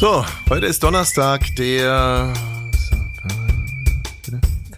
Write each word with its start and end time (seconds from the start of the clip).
So, 0.00 0.24
heute 0.48 0.64
ist 0.64 0.82
Donnerstag, 0.82 1.54
der 1.56 2.32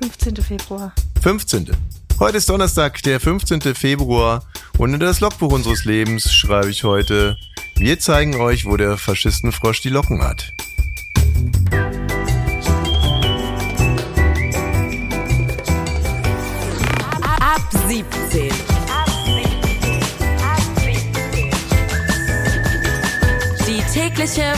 15. 0.00 0.34
Februar. 0.34 0.92
15. 1.23 1.71
Heute 2.18 2.39
ist 2.39 2.48
Donnerstag, 2.48 3.00
der 3.05 3.21
15. 3.21 3.60
Februar 3.76 4.42
und 4.78 4.94
in 4.94 4.98
das 4.98 5.21
Logbuch 5.21 5.53
unseres 5.53 5.85
Lebens 5.85 6.35
schreibe 6.35 6.71
ich 6.71 6.82
heute, 6.82 7.37
wir 7.76 8.00
zeigen 8.00 8.35
euch, 8.35 8.64
wo 8.64 8.77
der 8.77 8.98
Faschistenfrosch 8.98 9.80
die 9.80 9.91
Locken 9.91 10.25
hat. 10.25 10.53
Ab 17.23 17.62
17. 17.86 18.50
Die 23.68 23.82
tägliche 23.93 24.54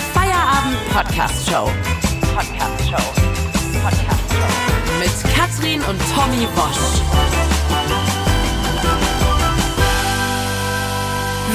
Feierabend-Podcast-Show. 0.94 1.64
Podcast-Show. 2.36 3.04
Podcast-Show. 3.82 4.98
Mit 5.00 5.34
Katrin 5.34 5.80
und 5.82 5.98
Tommy 6.14 6.46
Bosch. 6.54 7.00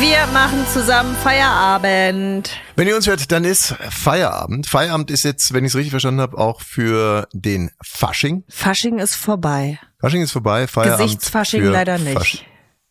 Wir 0.02 0.28
machen 0.34 0.66
zusammen 0.74 1.16
Feierabend. 1.16 2.52
Wenn 2.76 2.90
ihr 2.90 2.98
uns 2.98 3.08
hört, 3.08 3.32
dann 3.32 3.46
ist 3.46 3.76
Feierabend. 3.90 4.68
Feierabend 4.68 5.10
ist 5.10 5.24
jetzt, 5.24 5.54
wenn 5.54 5.64
ich 5.64 5.70
es 5.72 5.76
richtig 5.78 5.92
verstanden 5.92 6.20
habe, 6.20 6.38
auch 6.38 6.60
für 6.60 7.30
den 7.32 7.72
Fasching. 7.82 8.44
Fasching 8.50 9.00
ist 9.00 9.16
vorbei. 9.16 9.80
Fasching 10.02 10.22
ist 10.22 10.34
vorbei, 10.34 10.68
Feierabend. 10.68 11.06
Gesichtsfasching 11.06 11.64
leider 11.64 11.98
nicht. 11.98 12.46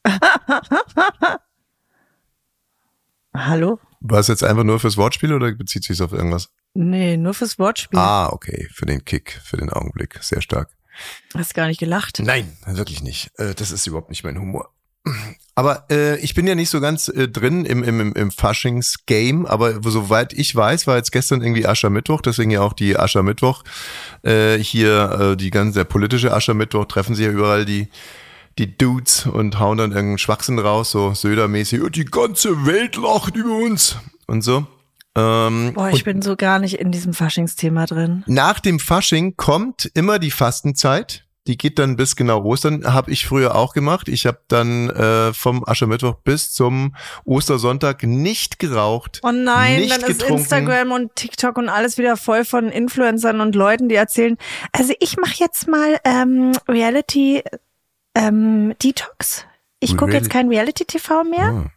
Fasch- 0.07 0.19
Hallo? 3.35 3.79
War 4.01 4.21
es 4.21 4.29
jetzt 4.29 4.45
einfach 4.45 4.65
nur 4.65 4.79
fürs 4.81 4.97
Wortspiel 4.97 5.33
oder 5.33 5.53
bezieht 5.53 5.85
sich 5.85 6.01
auf 6.03 6.13
irgendwas? 6.13 6.51
Nee, 6.75 7.17
nur 7.17 7.35
fürs 7.35 7.59
Wortspiel. 7.59 7.99
Ah, 7.99 8.29
okay, 8.31 8.69
für 8.73 8.87
den 8.87 9.05
Kick, 9.05 9.41
für 9.45 9.57
den 9.57 9.71
Augenblick. 9.71 10.19
Sehr 10.23 10.41
stark. 10.41 10.71
Hast 11.35 11.55
gar 11.55 11.67
nicht 11.67 11.81
gelacht. 11.81 12.19
Nein, 12.21 12.57
wirklich 12.67 13.03
nicht. 13.03 13.31
Äh, 13.39 13.55
Das 13.55 13.71
ist 13.71 13.87
überhaupt 13.87 14.11
nicht 14.11 14.25
mein 14.25 14.39
Humor. 14.39 14.71
Aber 15.55 15.87
äh, 15.91 16.19
ich 16.19 16.35
bin 16.35 16.47
ja 16.47 16.55
nicht 16.55 16.69
so 16.71 16.81
ganz 16.81 17.09
äh, 17.09 17.29
drin 17.29 17.65
im, 17.65 17.83
im, 17.83 18.01
im- 18.01 18.13
im 18.13 18.31
Faschings-Game, 18.31 19.47
aber 19.47 19.81
soweit 19.91 20.33
ich 20.35 20.55
weiß, 20.55 20.87
war 20.87 20.97
jetzt 20.97 21.13
gestern 21.13 21.41
irgendwie 21.41 21.67
Aschermittwoch, 21.67 22.21
deswegen 22.21 22.51
ja 22.51 22.61
auch 22.61 22.75
die 22.75 22.97
Aschermittwoch. 22.97 23.65
Äh, 24.23 24.59
hier 24.59 25.33
äh, 25.33 25.37
die 25.37 25.51
ganze, 25.51 25.79
der 25.81 25.85
politische 25.85 26.33
Aschermittwoch 26.35 26.85
treffen 26.85 27.15
sich 27.15 27.25
ja 27.25 27.33
überall 27.33 27.65
die, 27.65 27.89
die 28.59 28.77
Dudes 28.77 29.27
und 29.27 29.59
hauen 29.59 29.79
dann 29.79 29.91
irgendeinen 29.93 30.19
Schwachsinn 30.19 30.59
raus, 30.59 30.91
so 30.91 31.15
Söder-mäßig, 31.15 31.83
"Oh, 31.83 31.89
die 31.89 32.05
ganze 32.05 32.67
Welt 32.67 32.97
lacht 32.97 33.37
über 33.37 33.55
uns 33.55 33.97
und 34.27 34.43
so. 34.43 34.67
Ähm, 35.17 35.73
Boah, 35.75 35.91
ich 35.91 36.05
bin 36.05 36.23
so 36.23 36.37
gar 36.37 36.59
nicht 36.59 36.75
in 36.75 36.93
diesem 36.93 37.13
Faschingsthema 37.15 37.87
drin. 37.87 38.23
nach 38.27 38.61
dem 38.61 38.79
Fasching 38.79 39.37
kommt 39.37 39.91
immer 39.95 40.19
die 40.19 40.31
Fastenzeit. 40.31 41.25
Die 41.47 41.57
geht 41.57 41.79
dann 41.79 41.97
bis 41.97 42.15
genau 42.15 42.45
Ostern. 42.45 42.85
Habe 42.93 43.11
ich 43.11 43.27
früher 43.27 43.55
auch 43.55 43.73
gemacht. 43.73 44.09
Ich 44.09 44.27
habe 44.27 44.39
dann 44.49 44.91
äh, 44.91 45.33
vom 45.33 45.67
Aschermittwoch 45.67 46.17
bis 46.23 46.53
zum 46.53 46.95
Ostersonntag 47.25 48.03
nicht 48.03 48.59
geraucht. 48.59 49.21
Oh 49.23 49.33
nein, 49.33 49.81
nicht 49.81 49.91
dann 49.91 50.03
ist 50.03 50.07
getrunken. 50.19 50.43
Instagram 50.43 50.93
und 50.93 51.17
TikTok 51.17 51.57
und 51.57 51.71
alles 51.71 51.97
wieder 51.97 52.19
voll 52.19 52.45
von 52.45 52.69
Influencern 52.69 53.41
und 53.41 53.55
Leuten, 53.55 53.89
die 53.89 53.95
erzählen, 53.95 54.37
also 54.73 54.93
ich 55.01 55.17
mache 55.17 55.37
jetzt 55.39 55.67
mal 55.69 55.99
ähm, 56.05 56.53
Reality 56.69 57.43
ähm, 58.15 58.75
Detox. 58.83 59.45
Ich 59.81 59.97
gucke 59.97 60.13
jetzt 60.13 60.31
kein 60.31 60.49
Reality-TV 60.49 61.25
mehr. 61.25 61.45
Ah. 61.45 61.71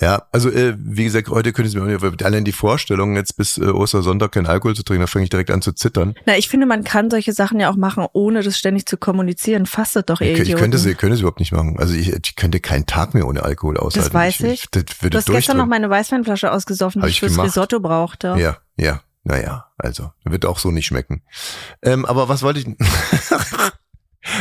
Ja, 0.00 0.26
also 0.30 0.48
äh, 0.48 0.76
wie 0.78 1.04
gesagt, 1.04 1.28
heute 1.28 1.52
können 1.52 1.68
Sie 1.68 1.80
mir 1.80 1.98
allein 2.22 2.44
die 2.44 2.52
Vorstellung, 2.52 3.16
jetzt 3.16 3.36
bis 3.36 3.58
äh, 3.58 3.64
Ostersonntag 3.64 4.32
kein 4.32 4.46
Alkohol 4.46 4.76
zu 4.76 4.84
trinken, 4.84 5.00
da 5.00 5.06
fange 5.08 5.24
ich 5.24 5.30
direkt 5.30 5.50
an 5.50 5.60
zu 5.60 5.72
zittern. 5.72 6.14
Na, 6.24 6.36
ich 6.36 6.48
finde, 6.48 6.66
man 6.66 6.84
kann 6.84 7.10
solche 7.10 7.32
Sachen 7.32 7.58
ja 7.58 7.68
auch 7.68 7.76
machen, 7.76 8.06
ohne 8.12 8.42
das 8.42 8.56
ständig 8.56 8.86
zu 8.86 8.96
kommunizieren. 8.96 9.66
Fastet 9.66 10.10
doch, 10.10 10.20
ihr 10.20 10.32
Ich, 10.32 10.48
ich 10.48 10.54
könnte 10.54 10.76
es 10.76 10.86
ich 10.86 10.96
könnte 10.96 11.14
es 11.14 11.20
überhaupt 11.20 11.40
nicht 11.40 11.50
machen. 11.50 11.76
Also 11.78 11.94
ich, 11.94 12.12
ich 12.12 12.36
könnte 12.36 12.60
keinen 12.60 12.86
Tag 12.86 13.14
mehr 13.14 13.26
ohne 13.26 13.42
Alkohol 13.42 13.76
aushalten. 13.76 14.08
Das 14.08 14.14
weiß 14.14 14.40
ich. 14.42 14.68
das 14.70 14.84
würde 15.00 15.10
Du 15.10 15.18
hast 15.18 15.26
gestern 15.26 15.56
noch 15.56 15.66
meine 15.66 15.90
Weißweinflasche 15.90 16.52
ausgesoffen, 16.52 17.02
die 17.02 17.08
ich 17.08 17.14
ich 17.14 17.20
fürs 17.20 17.32
gemacht. 17.32 17.48
Risotto 17.48 17.80
brauchte. 17.80 18.36
Ja, 18.38 18.58
ja, 18.76 19.00
naja, 19.24 19.66
also 19.78 20.12
wird 20.24 20.44
auch 20.44 20.58
so 20.58 20.70
nicht 20.70 20.86
schmecken. 20.86 21.22
Ähm, 21.82 22.04
aber 22.04 22.28
was 22.28 22.42
wollte 22.42 22.60
ich? 22.60 22.66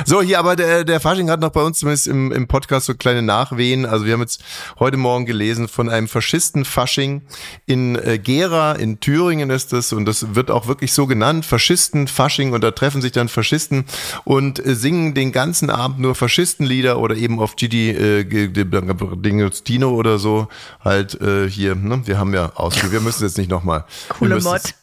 so, 0.06 0.22
hier, 0.22 0.40
aber 0.40 0.56
der, 0.56 0.84
der 0.84 1.00
Fasching 1.00 1.30
hat 1.30 1.40
noch 1.40 1.52
bei 1.52 1.62
uns 1.62 1.80
zumindest 1.80 2.08
im, 2.08 2.32
im 2.32 2.48
Podcast 2.48 2.86
so 2.88 2.94
kleine 2.96 3.22
Nachwehen. 3.22 3.86
Also 3.86 4.06
wir 4.06 4.14
haben 4.14 4.22
jetzt 4.22 4.44
heute 4.80 4.98
Morgen 4.98 5.26
gelesen 5.26 5.68
von 5.68 5.90
einem 5.90 6.08
Faschisten-Fasching 6.08 7.22
in 7.66 7.96
äh, 7.96 8.18
Gera, 8.20 8.74
in 8.74 9.00
Thüringen 9.00 9.50
ist 9.50 9.74
das 9.74 9.94
und 9.94 10.06
das 10.06 10.36
wird 10.36 10.52
auch 10.52 10.68
wirklich 10.68 10.94
so 10.94 11.08
genannt, 11.08 11.46
Faschisten-Fasching 11.46 12.54
und 12.54 12.64
da 12.64 12.72
treffen 12.72 13.02
sich 13.02 13.12
dann 13.12 13.30
Faschisten 13.30 13.86
und 14.24 14.66
äh, 14.66 14.76
singen 14.76 15.14
den 15.14 15.32
ganzen 15.32 15.70
Abend 15.70 16.00
nur 16.00 16.16
Faschistenlieder 16.16 17.00
oder 17.00 17.16
eben 17.16 17.40
auf 17.40 17.56
Gigi 17.56 17.90
äh, 17.92 18.24
Dino 18.24 19.90
oder 19.92 20.20
so 20.20 20.48
halt 20.84 21.20
äh, 21.22 21.50
hier, 21.50 21.76
ne? 21.76 22.02
wir 22.06 22.18
haben 22.18 22.34
ja 22.34 22.52
ausgeführt, 22.56 22.92
wir 22.94 23.02
müssen 23.02 23.24
es 23.26 23.32
jetzt 23.32 23.38
nicht 23.38 23.50
nochmal. 23.50 23.86
Coole 24.10 24.36
müssen's- 24.36 24.74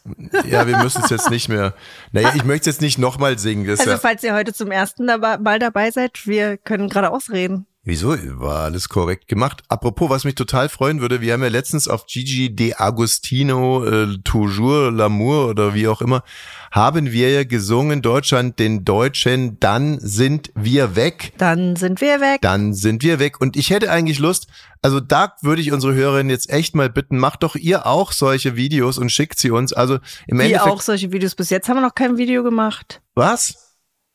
Ja, 0.49 0.67
wir 0.67 0.77
müssen 0.77 1.03
es 1.03 1.09
jetzt 1.09 1.29
nicht 1.29 1.49
mehr. 1.49 1.73
Naja, 2.11 2.31
ich 2.35 2.43
möchte 2.43 2.69
es 2.69 2.75
jetzt 2.77 2.81
nicht 2.81 2.97
nochmal 2.97 3.37
singen. 3.39 3.69
Also 3.69 3.89
ja, 3.89 3.97
falls 3.97 4.23
ihr 4.23 4.33
heute 4.33 4.53
zum 4.53 4.71
ersten 4.71 5.00
dabei, 5.07 5.37
Mal 5.37 5.59
dabei 5.59 5.91
seid, 5.91 6.27
wir 6.27 6.57
können 6.57 6.89
gerade 6.89 7.11
ausreden. 7.11 7.65
wieso? 7.83 8.15
War 8.39 8.65
alles 8.65 8.89
korrekt 8.89 9.27
gemacht. 9.27 9.63
Apropos, 9.67 10.09
was 10.09 10.23
mich 10.23 10.35
total 10.35 10.69
freuen 10.69 11.01
würde, 11.01 11.19
wir 11.21 11.33
haben 11.33 11.41
ja 11.41 11.49
letztens 11.49 11.87
auf 11.87 12.05
Gigi 12.05 12.55
De 12.55 12.75
Agostino, 12.75 13.83
äh, 13.85 14.17
Toujours 14.23 14.91
l'amour 14.91 15.49
oder 15.49 15.73
wie 15.73 15.87
auch 15.87 16.01
immer, 16.01 16.23
haben 16.71 17.11
wir 17.11 17.31
ja 17.31 17.43
gesungen, 17.43 18.01
Deutschland 18.01 18.59
den 18.59 18.85
Deutschen, 18.85 19.59
dann 19.59 19.99
sind 19.99 20.51
wir 20.55 20.95
weg. 20.95 21.33
Dann 21.37 21.75
sind 21.75 22.01
wir 22.01 22.21
weg. 22.21 22.41
Dann 22.41 22.73
sind 22.73 23.03
wir 23.03 23.19
weg. 23.19 23.41
Und 23.41 23.57
ich 23.57 23.71
hätte 23.71 23.91
eigentlich 23.91 24.19
Lust, 24.19 24.47
also 24.83 24.99
da 24.99 25.35
würde 25.41 25.61
ich 25.61 25.71
unsere 25.71 25.93
Hörerinnen 25.93 26.29
jetzt 26.29 26.49
echt 26.49 26.75
mal 26.75 26.89
bitten, 26.89 27.17
macht 27.17 27.43
doch 27.43 27.55
ihr 27.55 27.85
auch 27.85 28.11
solche 28.11 28.55
Videos 28.55 28.97
und 28.97 29.11
schickt 29.11 29.37
sie 29.37 29.51
uns. 29.51 29.73
Also 29.73 29.99
im 30.27 30.39
Endeffekt. 30.39 30.71
auch 30.71 30.81
solche 30.81 31.11
Videos. 31.11 31.35
Bis 31.35 31.49
jetzt 31.49 31.69
haben 31.69 31.77
wir 31.77 31.81
noch 31.81 31.95
kein 31.95 32.17
Video 32.17 32.43
gemacht. 32.43 33.01
Was? 33.15 33.60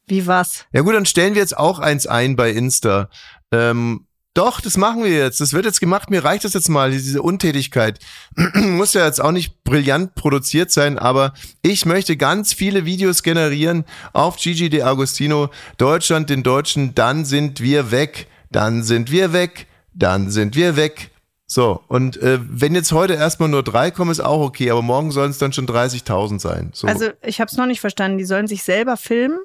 Wie 0.07 0.27
was? 0.27 0.67
Ja 0.73 0.83
gut, 0.83 0.95
dann 0.95 1.07
stellen 1.07 1.35
wir 1.35 1.41
jetzt 1.43 1.57
auch 1.57 1.79
eins 1.79 2.07
ein 2.07 2.37
bei 2.37 2.51
Insta. 2.51 3.09
Ähm, 3.53 4.07
doch, 4.35 4.61
das 4.61 4.77
machen 4.77 5.03
wir 5.03 5.11
jetzt. 5.11 5.41
Das 5.41 5.55
wird 5.55 5.65
jetzt 5.65 5.81
gemacht. 5.81 6.11
Mir 6.11 6.23
reicht 6.23 6.45
das 6.45 6.53
jetzt 6.53 6.69
mal, 6.69 6.91
diese 6.91 7.23
Untätigkeit. 7.23 7.99
Muss 8.55 8.93
ja 8.93 9.07
jetzt 9.07 9.21
auch 9.21 9.33
nicht 9.33 9.65
brillant 9.65 10.15
produziert 10.15 10.71
sein, 10.71 10.99
aber 10.99 11.33
ich 11.63 11.87
möchte 11.87 12.19
ganz 12.19 12.53
viele 12.53 12.85
Videos 12.85 13.23
generieren 13.23 13.87
auf 14.13 14.37
Gigi 14.37 14.69
De 14.69 14.83
Agostino. 14.83 15.49
Deutschland, 15.79 16.29
den 16.29 16.43
Deutschen, 16.43 16.95
dann 16.95 17.25
sind 17.25 17.61
wir 17.61 17.91
weg. 17.91 18.27
Dann 18.51 18.83
sind 18.83 19.11
wir 19.11 19.33
weg. 19.33 19.67
Dann 19.95 20.31
sind 20.31 20.55
wir 20.55 20.77
weg. 20.77 21.11
So, 21.47 21.81
und 21.89 22.19
äh, 22.19 22.39
wenn 22.43 22.75
jetzt 22.75 22.93
heute 22.93 23.15
erstmal 23.15 23.49
nur 23.49 23.63
drei 23.63 23.91
kommen, 23.91 24.11
ist 24.11 24.21
auch 24.21 24.43
okay, 24.43 24.71
aber 24.71 24.83
morgen 24.83 25.13
sollen 25.13 25.31
es 25.31 25.39
dann 25.39 25.53
schon 25.55 25.67
30.000 25.67 26.41
sein. 26.41 26.71
So. 26.75 26.89
Also 26.89 27.07
ich 27.23 27.41
habe 27.41 27.49
es 27.51 27.57
noch 27.57 27.67
nicht 27.67 27.81
verstanden. 27.81 28.19
Die 28.19 28.25
sollen 28.25 28.49
sich 28.49 28.65
selber 28.65 28.97
filmen, 28.99 29.39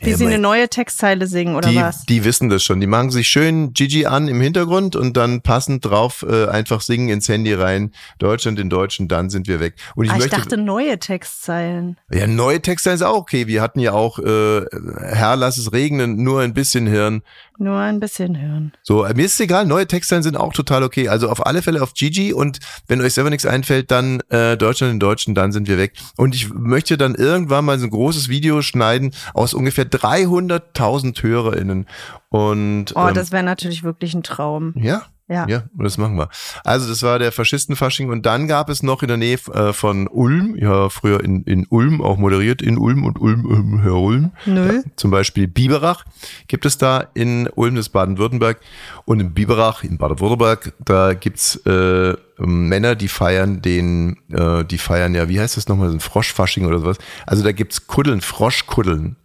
wie 0.00 0.10
Ja, 0.10 0.16
sie 0.16 0.26
eine 0.26 0.38
neue 0.38 0.68
Textzeile 0.68 1.26
singen 1.26 1.56
oder 1.56 1.70
die, 1.70 1.76
was? 1.76 2.04
die 2.06 2.24
wissen 2.24 2.48
das 2.48 2.62
schon. 2.62 2.80
Die 2.80 2.86
machen 2.86 3.10
sich 3.10 3.28
schön 3.28 3.72
Gigi 3.72 4.06
an 4.06 4.28
im 4.28 4.40
Hintergrund 4.40 4.96
und 4.96 5.16
dann 5.16 5.42
passend 5.42 5.84
drauf 5.84 6.24
äh, 6.28 6.46
einfach 6.46 6.80
singen 6.80 7.08
ins 7.08 7.28
Handy 7.28 7.54
rein. 7.54 7.92
Deutschland 8.18 8.58
den 8.58 8.70
Deutschen, 8.70 9.08
dann 9.08 9.30
sind 9.30 9.48
wir 9.48 9.60
weg. 9.60 9.74
Und 9.94 10.06
ich 10.06 10.10
ah, 10.10 10.14
ich 10.14 10.20
möchte. 10.22 10.36
dachte 10.36 10.56
neue 10.56 10.98
Textzeilen. 10.98 11.98
ja, 12.10 12.26
neue 12.26 12.60
Texte 12.60 12.90
ist 12.90 13.02
auch 13.02 13.16
okay. 13.16 13.46
Wir 13.46 13.62
hatten 13.62 13.80
ja 13.80 13.92
auch 13.92 14.18
äh, 14.18 14.64
Herr, 15.00 15.36
lass 15.36 15.58
es 15.58 15.72
regnen, 15.72 16.22
nur 16.22 16.40
ein 16.40 16.54
bisschen 16.54 16.86
Hirn. 16.86 17.22
Nur 17.60 17.76
ein 17.76 17.98
bisschen 17.98 18.40
hören. 18.40 18.72
So, 18.84 19.04
äh, 19.04 19.14
mir 19.14 19.24
ist 19.24 19.34
es 19.34 19.40
egal, 19.40 19.66
neue 19.66 19.86
Texte 19.86 20.22
sind 20.22 20.36
auch 20.36 20.52
total 20.52 20.84
okay. 20.84 21.08
Also 21.08 21.28
auf 21.28 21.44
alle 21.44 21.60
Fälle 21.60 21.82
auf 21.82 21.92
Gigi 21.92 22.32
und 22.32 22.60
wenn 22.86 23.00
euch 23.00 23.14
selber 23.14 23.30
nichts 23.30 23.46
einfällt, 23.46 23.90
dann 23.90 24.20
äh, 24.28 24.56
Deutschland 24.56 24.92
den 24.92 25.00
Deutschen, 25.00 25.34
dann 25.34 25.50
sind 25.50 25.66
wir 25.66 25.76
weg. 25.76 25.94
Und 26.16 26.36
ich 26.36 26.50
möchte 26.54 26.96
dann 26.96 27.16
irgendwann 27.16 27.64
mal 27.64 27.78
so 27.80 27.86
ein 27.86 27.90
großes 27.90 28.28
Video 28.28 28.62
schneiden 28.62 29.12
aus 29.34 29.54
ungefähr 29.54 29.87
300.000 29.88 31.22
HörerInnen. 31.22 31.86
Und 32.30 32.92
Oh, 32.94 33.08
ähm, 33.08 33.14
das 33.14 33.32
wäre 33.32 33.42
natürlich 33.42 33.82
wirklich 33.84 34.14
ein 34.14 34.22
Traum. 34.22 34.74
ja, 34.76 35.02
Ja. 35.30 35.46
Ja, 35.48 35.62
das 35.74 35.98
machen 35.98 36.16
wir. 36.16 36.28
Also 36.64 36.88
das 36.88 37.02
war 37.02 37.18
der 37.18 37.32
Faschistenfasching 37.32 38.08
und 38.10 38.24
dann 38.24 38.48
gab 38.48 38.68
es 38.70 38.82
noch 38.82 39.02
in 39.02 39.08
der 39.08 39.16
Nähe 39.18 39.38
äh, 39.52 39.72
von 39.74 40.06
Ulm, 40.08 40.56
ja 40.56 40.88
früher 40.88 41.22
in, 41.22 41.42
in 41.44 41.66
Ulm 41.68 42.00
auch 42.00 42.16
moderiert, 42.16 42.62
in 42.62 42.78
Ulm 42.78 43.04
und 43.04 43.18
Ulm, 43.18 43.44
Ulm, 43.44 43.82
Herr 43.82 43.96
Ulm. 43.96 44.32
Nö. 44.46 44.76
Ja, 44.76 44.82
zum 44.96 45.10
Beispiel 45.10 45.46
Biberach 45.46 46.04
gibt 46.48 46.64
es 46.66 46.78
da 46.78 47.04
in 47.14 47.46
Ulm, 47.54 47.74
das 47.76 47.86
ist 47.86 47.92
Baden-Württemberg. 47.92 48.58
Und 49.04 49.20
in 49.20 49.32
Biberach, 49.34 49.84
in 49.84 49.98
Baden-Württemberg, 49.98 50.72
da 50.84 51.12
gibt's 51.14 51.56
äh, 51.66 52.14
Männer, 52.38 52.94
die 52.94 53.08
feiern 53.08 53.60
den, 53.62 54.16
äh, 54.32 54.64
die 54.64 54.78
feiern 54.78 55.14
ja, 55.14 55.28
wie 55.28 55.40
heißt 55.40 55.56
das 55.58 55.68
nochmal, 55.68 55.88
so 55.88 55.94
ein 55.96 56.00
Froschfasching 56.00 56.64
oder 56.66 56.78
sowas. 56.78 56.98
Also 57.26 57.42
da 57.42 57.52
gibt's 57.52 57.86
Kuddeln, 57.86 58.20
Froschkuddeln. 58.20 59.16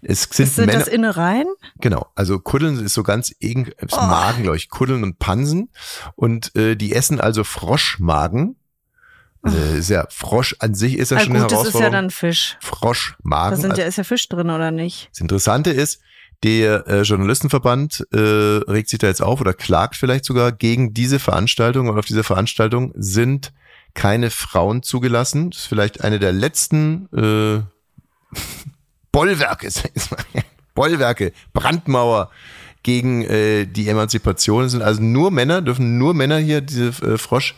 Es 0.00 0.22
sind 0.30 0.48
Sind 0.48 0.66
Männer, 0.66 0.78
das 0.78 0.88
Innereien? 0.88 1.46
Genau, 1.80 2.06
also 2.14 2.38
Kuddeln 2.38 2.84
ist 2.84 2.94
so 2.94 3.02
ganz 3.02 3.34
irgend, 3.40 3.68
ist 3.70 3.94
Oh. 3.94 4.00
Magen, 4.00 4.42
glaube 4.44 4.56
ich, 4.56 4.68
Kuddeln 4.68 5.02
und 5.02 5.18
Pansen 5.18 5.70
und 6.14 6.54
äh, 6.56 6.76
die 6.76 6.94
essen 6.94 7.20
also 7.20 7.42
Froschmagen 7.44 8.56
Äh, 9.46 9.78
ist 9.78 9.90
ja 9.90 10.06
Frosch 10.10 10.56
an 10.60 10.74
sich 10.74 10.98
ist 10.98 11.10
ja 11.10 11.16
Ah, 11.16 11.20
schon 11.20 11.32
eine 11.36 11.42
gut, 11.42 11.52
das 11.52 11.60
ist 11.60 11.74
ja 11.74 11.80
Herausforderung. 11.80 11.92
dann 11.92 12.10
Fisch. 12.10 12.56
Da 12.60 12.66
Froschmagen. 12.66 13.60
sind 13.60 13.70
Also, 13.70 13.82
ja, 13.82 13.88
ist 13.88 13.98
ja 13.98 14.04
Fisch 14.04 14.28
drin, 14.28 14.50
oder 14.50 14.70
nicht? 14.70 15.08
das 15.12 15.20
Interessante 15.20 15.70
ist, 15.70 16.00
der 16.44 16.86
äh, 16.86 17.02
Journalistenverband 17.02 18.06
äh, 18.12 18.18
regt 18.18 18.88
sich 18.90 18.98
da 19.00 19.08
jetzt 19.08 19.22
auf 19.22 19.40
oder 19.40 19.54
klagt 19.54 19.96
vielleicht 19.96 20.24
sogar 20.24 20.52
gegen 20.52 20.94
diese 20.94 21.18
Veranstaltung 21.18 21.88
und 21.88 21.98
auf 21.98 22.06
dieser 22.06 22.22
Veranstaltung 22.24 22.92
sind 22.96 23.52
keine 23.94 24.30
Frauen 24.30 24.82
zugelassen. 24.84 25.50
Das 25.50 25.60
ist 25.62 25.66
vielleicht 25.66 26.02
eine 26.04 26.18
der 26.20 26.32
letzten 26.32 27.08
äh, 27.12 27.62
Bollwerke. 29.12 29.68
Bollwerke, 30.74 31.32
Brandmauer 31.52 32.30
gegen 32.82 33.22
äh, 33.24 33.66
die 33.66 33.88
Emanzipation. 33.88 34.64
Es 34.64 34.72
sind 34.72 34.82
also 34.82 35.02
nur 35.02 35.30
Männer, 35.30 35.60
dürfen 35.62 35.98
nur 35.98 36.14
Männer 36.14 36.38
hier 36.38 36.60
diese 36.60 36.88
äh, 37.04 37.18
Frosch, 37.18 37.54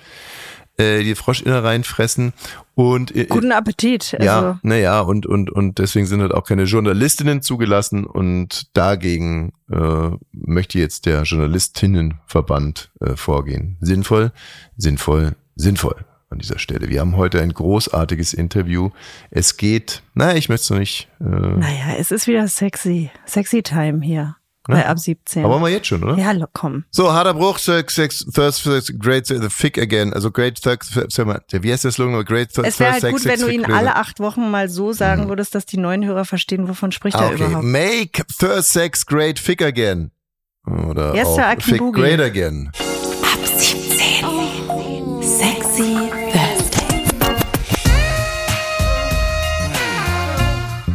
äh, 0.78 1.02
die 1.02 1.14
Froschinnereien 1.14 1.84
fressen 1.84 2.32
und 2.74 3.14
äh, 3.14 3.26
Guten 3.26 3.52
Appetit. 3.52 4.14
Also, 4.14 4.24
ja, 4.24 4.58
naja, 4.62 5.00
und, 5.00 5.26
und, 5.26 5.50
und 5.50 5.78
deswegen 5.78 6.06
sind 6.06 6.22
halt 6.22 6.32
auch 6.32 6.44
keine 6.44 6.64
Journalistinnen 6.64 7.42
zugelassen 7.42 8.06
und 8.06 8.74
dagegen 8.76 9.52
äh, 9.70 10.10
möchte 10.32 10.78
jetzt 10.78 11.04
der 11.06 11.22
Journalistinnenverband 11.22 12.90
äh, 13.00 13.16
vorgehen. 13.16 13.76
Sinnvoll, 13.80 14.32
sinnvoll, 14.76 15.36
sinnvoll 15.56 16.06
an 16.30 16.38
dieser 16.38 16.58
Stelle. 16.58 16.88
Wir 16.88 17.00
haben 17.00 17.16
heute 17.16 17.40
ein 17.42 17.52
großartiges 17.52 18.32
Interview. 18.34 18.90
Es 19.30 19.56
geht, 19.56 20.02
naja, 20.14 20.36
ich 20.36 20.48
möchte 20.48 20.62
es 20.62 20.70
noch 20.70 20.78
nicht, 20.78 21.08
äh, 21.20 21.24
Naja, 21.24 21.96
es 21.98 22.10
ist 22.10 22.26
wieder 22.26 22.46
sexy. 22.48 23.10
Sexy 23.26 23.62
Time 23.62 24.00
hier. 24.02 24.36
Bei 24.68 24.86
ab 24.86 24.98
17. 25.00 25.44
aber 25.44 25.58
mal 25.58 25.70
jetzt 25.70 25.88
schon, 25.88 26.04
oder? 26.04 26.16
ja, 26.16 26.32
komm. 26.52 26.84
So, 26.90 27.12
harter 27.12 27.34
Bruch, 27.34 27.58
sex, 27.58 27.94
sex, 27.94 28.24
thirst, 28.32 28.68
great, 29.00 29.26
the 29.26 29.48
fick 29.48 29.78
again. 29.78 30.12
Also 30.12 30.30
great, 30.30 30.62
thirst, 30.62 30.92
sag 31.10 31.26
mal, 31.26 31.42
wie 31.50 31.72
heißt 31.72 31.82
der 31.84 31.90
Slogan? 31.90 32.24
Great, 32.24 32.52
thirst, 32.52 32.68
Es 32.68 32.78
wäre 32.78 32.92
halt 32.92 33.10
gut, 33.10 33.24
wenn 33.24 33.40
du 33.40 33.48
ihn 33.48 33.64
alle 33.64 33.96
acht 33.96 34.20
Wochen 34.20 34.48
mal 34.50 34.68
so 34.68 34.92
sagen 34.92 35.28
würdest, 35.28 35.54
dass 35.56 35.66
die 35.66 35.78
neuen 35.78 36.04
Hörer 36.04 36.24
verstehen, 36.24 36.68
wovon 36.68 36.92
spricht 36.92 37.16
Ah, 37.16 37.22
er 37.24 37.34
okay. 37.34 37.44
überhaupt. 37.46 37.64
Make 37.64 38.22
thirst 38.38 38.72
sex 38.72 39.04
great 39.04 39.38
fick 39.40 39.62
again. 39.62 40.12
Oder 40.66 41.14
Yes, 41.16 41.26
auch 41.26 41.62
fick 41.62 41.80
great 41.92 42.20
again. 42.20 42.70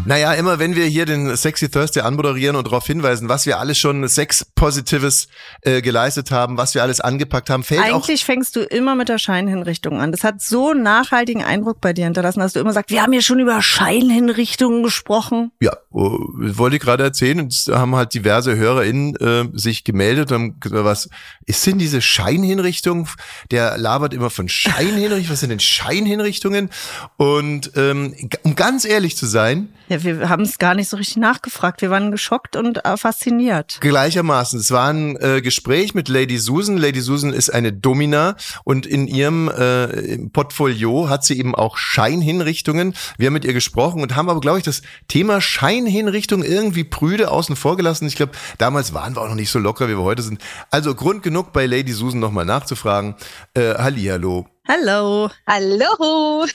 Naja, 0.06 0.34
immer 0.34 0.60
wenn 0.60 0.76
wir 0.76 0.86
hier 0.86 1.08
den 1.08 1.36
Sexy 1.36 1.68
Thursday 1.70 2.02
anmoderieren 2.04 2.56
und 2.56 2.68
darauf 2.68 2.86
hinweisen, 2.86 3.28
was 3.28 3.48
wir 3.48 3.60
alles 3.60 3.80
schon 3.80 4.08
Sex-Positives 4.08 5.28
äh, 5.62 5.82
geleistet 5.82 6.30
haben, 6.30 6.58
was 6.58 6.76
wir 6.76 6.84
alles 6.84 7.02
angepackt 7.02 7.50
haben, 7.50 7.64
fällt 7.64 7.82
auch 7.82 7.96
Eigentlich 7.96 8.24
fängst 8.24 8.56
du 8.56 8.62
immer 8.62 8.94
mit 8.94 9.10
der 9.10 9.18
Scheinhinrichtung 9.18 10.00
an. 10.00 10.12
Das 10.12 10.24
hat 10.24 10.42
so 10.42 10.72
einen 10.72 10.84
nachhaltigen 10.84 11.44
Eindruck 11.44 11.82
bei 11.82 11.92
dir 11.92 12.06
hinterlassen, 12.06 12.40
dass 12.40 12.54
du 12.54 12.60
immer 12.60 12.72
sagst, 12.72 12.92
wir 12.92 13.02
haben 13.02 13.14
hier 13.14 13.24
schon 13.24 13.40
über 13.40 13.60
Scheinhinrichtungen 13.64 14.84
gesprochen. 14.84 15.52
Ja, 15.60 15.76
oh, 15.90 16.20
wollte 16.36 16.76
ich 16.76 16.82
gerade 16.84 17.04
erzählen. 17.04 17.40
Und 17.40 17.52
es 17.52 17.68
haben 17.68 17.96
halt 17.96 18.14
diverse 18.14 18.56
HörerInnen 18.56 19.16
äh, 19.16 19.58
sich 19.58 19.84
gemeldet 19.84 20.32
und 20.32 20.36
haben 20.36 20.60
gesagt, 20.60 20.86
was 20.86 21.10
ist 21.48 21.66
denn 21.66 21.80
diese 21.80 22.02
Scheinhinrichtung? 22.02 23.08
Der 23.50 23.78
labert 23.80 24.14
immer 24.14 24.30
von 24.30 24.48
Scheinhinrichtungen. 24.50 25.30
Was 25.32 25.40
sind 25.40 25.50
denn 25.50 25.60
Scheinhinrichtungen? 25.60 26.70
Und 27.18 27.72
ähm, 27.76 28.14
um 28.44 28.56
ganz 28.56 28.86
ehrlich 28.86 29.18
zu 29.18 29.26
sein, 29.26 29.70
Ja, 29.90 29.95
wir 30.04 30.30
haben 30.30 30.44
es 30.44 30.58
gar 30.58 30.76
nicht 30.76 30.90
so 30.90 30.98
richtig 30.98 31.18
nachgefragt. 31.18 31.82
Wir 31.82 31.90
waren 31.90 32.12
geschockt 32.12 32.56
und 32.56 32.84
äh, 32.86 32.98
fasziniert. 32.98 33.78
Gleichermaßen. 33.82 34.60
Es 34.60 34.72
war 34.72 34.90
ein 34.90 35.16
äh, 35.18 35.42
Gespräch 35.42 35.94
mit 35.94 36.10
Lady 36.10 36.38
Susan. 36.38 36.78
Lady 36.78 37.02
Susan 37.02 37.34
ist 37.34 37.54
eine 37.54 37.72
Domina 37.74 38.36
und 38.64 38.86
in 38.86 39.08
ihrem 39.08 39.50
äh, 39.50 39.86
im 39.86 40.32
Portfolio 40.32 41.10
hat 41.10 41.24
sie 41.24 41.38
eben 41.38 41.56
auch 41.56 41.78
Scheinhinrichtungen. 41.78 42.94
Wir 43.18 43.28
haben 43.28 43.34
mit 43.34 43.46
ihr 43.46 43.54
gesprochen 43.54 44.02
und 44.02 44.16
haben 44.16 44.30
aber, 44.30 44.42
glaube 44.42 44.58
ich, 44.58 44.66
das 44.66 44.82
Thema 45.08 45.42
Scheinhinrichtung 45.42 46.44
irgendwie 46.44 46.84
prüde 46.84 47.32
außen 47.32 47.56
vor 47.56 47.78
gelassen. 47.78 48.08
Ich 48.08 48.16
glaube, 48.16 48.34
damals 48.58 48.94
waren 48.94 49.16
wir 49.16 49.22
auch 49.22 49.30
noch 49.30 49.36
nicht 49.36 49.52
so 49.52 49.60
locker, 49.60 49.88
wie 49.88 49.98
wir 49.98 50.04
heute 50.04 50.22
sind. 50.22 50.42
Also 50.72 50.96
Grund 50.96 51.24
genug 51.24 51.54
bei 51.54 51.66
Lady 51.66 51.94
Susan 51.94 52.20
nochmal 52.20 52.46
nachzufragen. 52.46 53.16
Äh, 53.54 53.76
Hallihallo. 53.76 54.48
Hallo. 54.68 55.30
Hallo. 55.46 56.46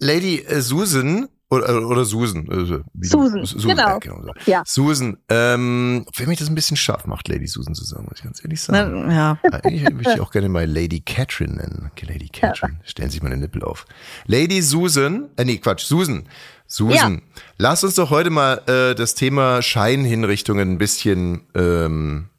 Lady 0.00 0.40
äh, 0.40 0.60
Susan 0.60 1.28
oder, 1.54 1.86
oder 1.86 2.04
Susan. 2.04 2.46
Äh, 2.50 2.82
Susan, 3.00 3.40
du- 3.40 3.46
Susan 3.46 3.70
genau. 3.70 3.88
ja, 3.88 3.98
genau 3.98 4.22
so. 4.22 4.30
Ja. 4.46 4.62
Susan, 4.66 5.16
ähm, 5.28 6.04
wenn 6.16 6.28
mich 6.28 6.38
das 6.38 6.48
ein 6.48 6.54
bisschen 6.54 6.76
scharf 6.76 7.06
macht, 7.06 7.28
Lady 7.28 7.46
Susan 7.46 7.74
zu 7.74 7.84
sagen, 7.84 8.04
muss 8.04 8.18
ich 8.18 8.24
ganz 8.24 8.42
ehrlich 8.44 8.60
sagen. 8.60 9.06
Na, 9.08 9.12
ja. 9.14 9.38
Eigentlich 9.62 9.82
würde 9.84 10.12
ich 10.14 10.20
auch 10.20 10.30
gerne 10.30 10.48
mal 10.48 10.66
Lady 10.66 11.00
Catherine 11.00 11.54
nennen. 11.54 11.90
Okay, 11.92 12.06
Lady 12.06 12.28
Catherine. 12.28 12.78
Stellen 12.84 13.10
Sie 13.10 13.14
sich 13.14 13.22
mal 13.22 13.30
den 13.30 13.40
Nippel 13.40 13.62
auf. 13.62 13.86
Lady 14.26 14.60
Susan, 14.62 15.28
äh, 15.36 15.44
nee, 15.44 15.58
Quatsch, 15.58 15.84
Susan. 15.84 16.24
Susan, 16.66 17.20
lass 17.58 17.84
uns 17.84 17.94
doch 17.94 18.10
heute 18.10 18.30
mal 18.30 18.62
äh, 18.66 18.94
das 18.94 19.14
Thema 19.14 19.60
Scheinhinrichtungen 19.60 20.72
ein 20.72 20.78
bisschen 20.78 21.42
ähm, 21.54 22.30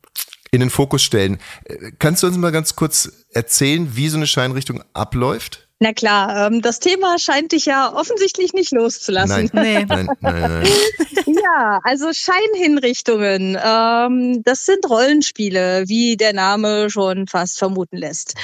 in 0.52 0.60
den 0.62 0.70
Fokus 0.72 1.04
stellen. 1.04 1.38
Äh, 1.66 1.92
Kannst 2.00 2.24
du 2.24 2.28
uns 2.28 2.36
mal 2.38 2.52
ganz 2.52 2.76
kurz 2.76 3.26
erzählen, 3.34 3.96
wie 3.96 4.10
so 4.10 4.18
eine 4.18 4.28
Scheinrichtung 4.28 4.84
abläuft? 4.94 5.65
Na 5.80 5.92
klar, 5.92 6.48
ähm, 6.48 6.62
das 6.62 6.80
Thema 6.80 7.20
scheint 7.20 7.52
dich 7.52 7.66
ja 7.66 7.94
offensichtlich 7.94 8.54
nicht 8.54 8.72
loszulassen. 8.72 9.50
Nein, 9.52 9.66
Nee. 9.66 9.86
nein, 9.86 10.10
nein, 10.22 10.42
nein. 10.42 10.68
Ja, 11.28 11.80
also 11.84 12.12
Scheinhinrichtungen, 12.14 13.58
ähm, 13.62 14.42
das 14.44 14.66
sind 14.66 14.90
Rollenspiele, 14.90 15.84
wie 15.88 16.16
der 16.18 16.34
Name 16.34 16.90
schon 16.90 17.28
fast 17.28 17.60
vermuten 17.60 17.98
lässt. 17.98 18.36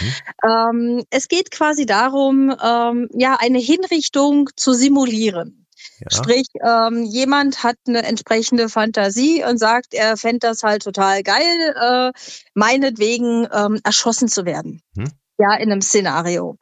Ähm, 0.43 1.03
es 1.09 1.27
geht 1.29 1.51
quasi 1.51 1.85
darum, 1.85 2.53
ähm, 2.61 3.07
ja, 3.13 3.37
eine 3.39 3.59
Hinrichtung 3.59 4.49
zu 4.55 4.73
simulieren. 4.73 5.65
Ja. 5.99 6.17
Sprich, 6.17 6.47
ähm, 6.65 7.03
jemand 7.03 7.63
hat 7.63 7.77
eine 7.87 8.03
entsprechende 8.03 8.69
Fantasie 8.69 9.43
und 9.43 9.57
sagt, 9.57 9.93
er 9.93 10.17
fände 10.17 10.39
das 10.39 10.63
halt 10.63 10.83
total 10.83 11.23
geil, 11.23 11.75
äh, 11.79 12.11
meinetwegen 12.53 13.47
ähm, 13.53 13.79
erschossen 13.83 14.27
zu 14.27 14.45
werden. 14.45 14.81
Hm. 14.97 15.11
Ja, 15.37 15.55
in 15.55 15.71
einem 15.71 15.81
Szenario. 15.81 16.57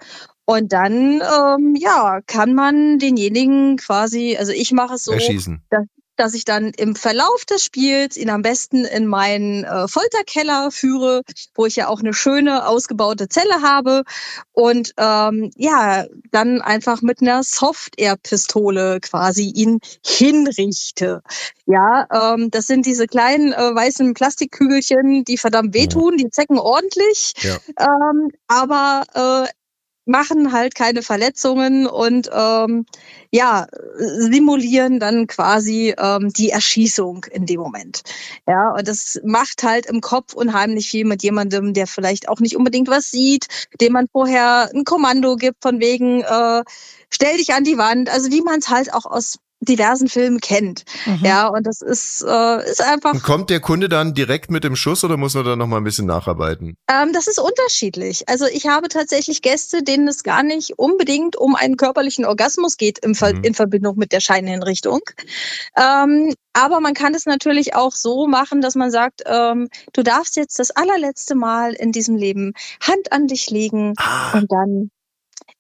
Und 0.50 0.74
dann, 0.74 1.22
ähm, 1.22 1.76
ja, 1.78 2.22
kann 2.26 2.56
man 2.56 2.98
denjenigen 2.98 3.78
quasi, 3.78 4.36
also 4.36 4.52
ich 4.52 4.72
mache 4.72 4.96
es 4.96 5.04
so, 5.04 5.12
Erschießen. 5.12 5.62
dass 6.16 6.34
ich 6.34 6.44
dann 6.44 6.72
im 6.76 6.96
Verlauf 6.96 7.46
des 7.46 7.64
Spiels 7.64 8.18
ihn 8.18 8.32
am 8.32 8.42
besten 8.42 8.84
in 8.84 9.06
meinen 9.06 9.64
äh, 9.64 9.88
Folterkeller 9.88 10.72
führe, 10.72 11.22
wo 11.54 11.68
ich 11.68 11.76
ja 11.76 11.88
auch 11.88 12.00
eine 12.00 12.16
schöne 12.16 12.68
ausgebaute 12.68 13.30
Zelle 13.30 13.62
habe 13.62 14.02
und 14.52 14.92
ähm, 14.98 15.52
ja, 15.56 16.06
dann 16.32 16.62
einfach 16.62 17.04
mit 17.04 17.22
einer 17.22 17.44
Soft-Air-Pistole 17.44 19.02
quasi 19.02 19.52
ihn 19.54 19.78
hinrichte. 20.04 21.22
Ja, 21.68 22.08
ähm, 22.12 22.50
das 22.50 22.66
sind 22.66 22.88
diese 22.88 23.06
kleinen 23.06 23.54
äh, 23.54 23.76
weißen 23.76 24.16
Plastikkügelchen, 24.16 25.24
die 25.26 25.38
verdammt 25.38 25.76
wehtun, 25.76 26.18
die 26.18 26.32
zecken 26.32 26.58
ordentlich, 26.58 27.34
Ja. 27.44 27.58
ähm, 27.80 28.32
aber 28.48 29.04
äh, 29.46 29.50
machen 30.10 30.52
halt 30.52 30.76
keine 30.76 31.04
Verletzungen 31.04 31.86
und 31.88 32.30
ähm, 32.34 32.86
ja, 33.32 33.68
simulieren 33.96 35.00
dann 35.00 35.28
quasi 35.28 35.94
ähm, 35.98 36.34
die 36.34 36.50
Erschießung 36.50 37.26
in 37.32 37.46
dem 37.46 37.60
Moment. 37.60 38.02
Ja, 38.48 38.72
und 38.72 38.88
das 38.88 39.22
macht 39.24 39.64
halt 39.64 39.86
im 39.86 40.02
Kopf 40.02 40.34
unheimlich 40.34 40.90
viel 40.90 41.06
mit 41.06 41.22
jemandem, 41.22 41.74
der 41.74 41.86
vielleicht 41.86 42.28
auch 42.28 42.40
nicht 42.40 42.58
unbedingt 42.58 42.90
was 42.90 43.12
sieht, 43.12 43.48
dem 43.80 43.94
man 43.94 44.08
vorher 44.12 44.72
ein 44.74 44.84
Kommando 44.84 45.36
gibt 45.36 45.62
von 45.62 45.80
wegen, 45.80 46.22
äh, 46.22 46.64
stell 47.12 47.38
dich 47.38 47.54
an 47.54 47.64
die 47.64 47.78
Wand, 47.78 48.10
also 48.10 48.32
wie 48.32 48.42
man 48.42 48.60
es 48.60 48.70
halt 48.70 48.94
auch 48.94 49.06
aus 49.06 49.38
diversen 49.62 50.08
Filmen 50.08 50.40
kennt. 50.40 50.84
Mhm. 51.06 51.20
Ja, 51.26 51.48
und 51.48 51.68
das 51.68 51.82
ist, 51.82 52.24
äh, 52.28 52.70
ist 52.70 52.82
einfach 52.82 53.14
Und 53.14 53.24
kommt 53.24 53.50
der 53.50 53.60
Kunde 53.60 53.90
dann 53.90 54.14
direkt 54.14 54.52
mit 54.52 54.64
dem 54.64 54.76
Schuss 54.76 55.04
oder 55.04 55.18
muss 55.18 55.34
man 55.36 55.46
da 55.46 55.56
noch 55.56 55.68
mal 55.68 55.78
ein 55.78 55.84
bisschen 55.84 56.06
nacharbeiten? 56.08 56.76
Ähm, 56.90 57.12
das 57.14 57.28
ist 57.28 57.40
unterschiedlich. 57.40 58.28
Also 58.30 58.46
ich 58.46 58.68
habe 58.68 58.88
tatsächlich 58.88 59.42
Gäste, 59.42 59.84
denen 59.84 60.08
es 60.08 60.24
gar 60.24 60.44
nicht 60.44 60.80
unbedingt 60.80 61.36
um 61.36 61.56
einen 61.56 61.76
körperlichen 61.78 62.26
Orgasmus 62.26 62.78
geht 62.78 63.00
im 63.00 63.16
Ver 63.16 63.34
Mhm. 63.34 63.44
in 63.44 63.54
Verbindung 63.54 63.98
mit 63.98 64.12
der 64.12 64.22
Scheinhinrichtung. 64.22 65.02
Ähm, 65.78 66.34
aber 66.54 66.80
man 66.80 66.94
kann 66.94 67.14
es 67.14 67.26
natürlich 67.26 67.76
auch 67.76 67.92
so 67.94 68.28
machen, 68.28 68.62
dass 68.62 68.76
man 68.76 68.92
sagt, 68.92 69.22
ähm, 69.26 69.70
du 69.94 70.04
darfst 70.04 70.36
jetzt 70.36 70.60
das 70.60 70.72
allerletzte 70.72 71.36
Mal 71.36 71.74
in 71.74 71.92
diesem 71.92 72.16
Leben 72.16 72.54
Hand 72.82 73.12
an 73.12 73.28
dich 73.28 73.50
legen 73.50 73.94
Ah, 73.98 74.38
und 74.38 74.52
dann 74.52 74.90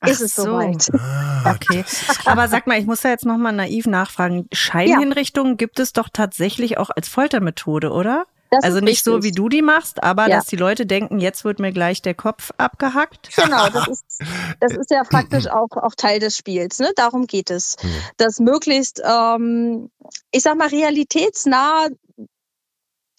Ach 0.01 0.07
ist 0.07 0.21
es 0.21 0.35
so. 0.35 0.43
soweit. 0.43 0.87
ah, 0.97 1.51
Okay. 1.55 1.83
Aber 2.25 2.47
sag 2.47 2.67
mal, 2.67 2.79
ich 2.79 2.85
muss 2.85 3.01
da 3.01 3.09
jetzt 3.09 3.25
nochmal 3.25 3.53
naiv 3.53 3.85
nachfragen. 3.85 4.47
Scheinhinrichtungen 4.53 5.57
gibt 5.57 5.79
es 5.79 5.93
doch 5.93 6.09
tatsächlich 6.11 6.77
auch 6.77 6.89
als 6.89 7.07
Foltermethode, 7.09 7.91
oder? 7.91 8.25
Das 8.51 8.63
also 8.63 8.79
nicht 8.79 9.03
so, 9.03 9.21
wie 9.21 9.31
du 9.31 9.47
die 9.47 9.61
machst, 9.61 10.01
aber 10.01 10.27
Ja. 10.27 10.37
dass 10.37 10.47
die 10.47 10.55
Leute 10.55 10.87
denken, 10.87 11.19
jetzt 11.19 11.45
wird 11.45 11.59
mir 11.59 11.71
gleich 11.71 12.01
der 12.01 12.15
Kopf 12.15 12.49
abgehackt. 12.57 13.29
Genau, 13.35 13.69
das 13.69 13.87
ist, 13.89 14.21
das 14.59 14.73
ist 14.75 14.89
ja 14.89 15.03
praktisch 15.03 15.45
auch, 15.47 15.69
auch 15.77 15.93
Teil 15.95 16.19
des 16.19 16.35
Spiels. 16.35 16.79
Ne? 16.79 16.91
Darum 16.95 17.27
geht 17.27 17.51
es. 17.51 17.75
Ja. 17.83 17.89
Das 18.17 18.39
möglichst, 18.39 19.01
ähm, 19.07 19.91
ich 20.31 20.41
sag 20.41 20.57
mal, 20.57 20.67
realitätsnah 20.69 21.89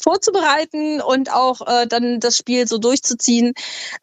vorzubereiten 0.03 1.01
und 1.01 1.33
auch 1.33 1.67
äh, 1.67 1.87
dann 1.87 2.21
das 2.21 2.37
Spiel 2.37 2.67
so 2.67 2.79
durchzuziehen. 2.79 3.53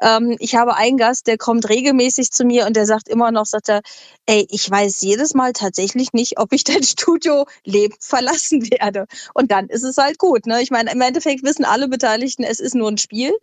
Ähm, 0.02 0.36
ich 0.40 0.56
habe 0.56 0.76
einen 0.76 0.98
Gast, 0.98 1.28
der 1.28 1.38
kommt 1.38 1.70
regelmäßig 1.70 2.32
zu 2.32 2.46
mir 2.46 2.66
und 2.66 2.76
der 2.76 2.86
sagt 2.86 3.08
immer 3.10 3.32
noch, 3.32 3.46
sagt 3.46 3.70
er, 3.70 3.82
ey, 4.26 4.46
ich 4.50 4.70
weiß 4.70 5.02
jedes 5.02 5.34
Mal 5.34 5.54
tatsächlich 5.54 6.14
nicht, 6.14 6.40
ob 6.40 6.54
ich 6.54 6.64
dein 6.64 6.84
Studio 6.84 7.46
lebend 7.64 7.98
verlassen 8.02 8.70
werde. 8.70 9.08
Und 9.34 9.52
dann 9.52 9.68
ist 9.68 9.84
es 9.84 9.98
halt 9.98 10.18
gut. 10.18 10.46
Ne? 10.46 10.62
Ich 10.62 10.72
meine, 10.72 10.92
im 10.92 11.02
Endeffekt 11.02 11.44
wissen 11.44 11.66
alle 11.66 11.88
Beteiligten, 11.88 12.44
es 12.44 12.60
ist 12.60 12.76
nur 12.76 12.90
ein 12.90 12.98
Spiel, 12.98 13.34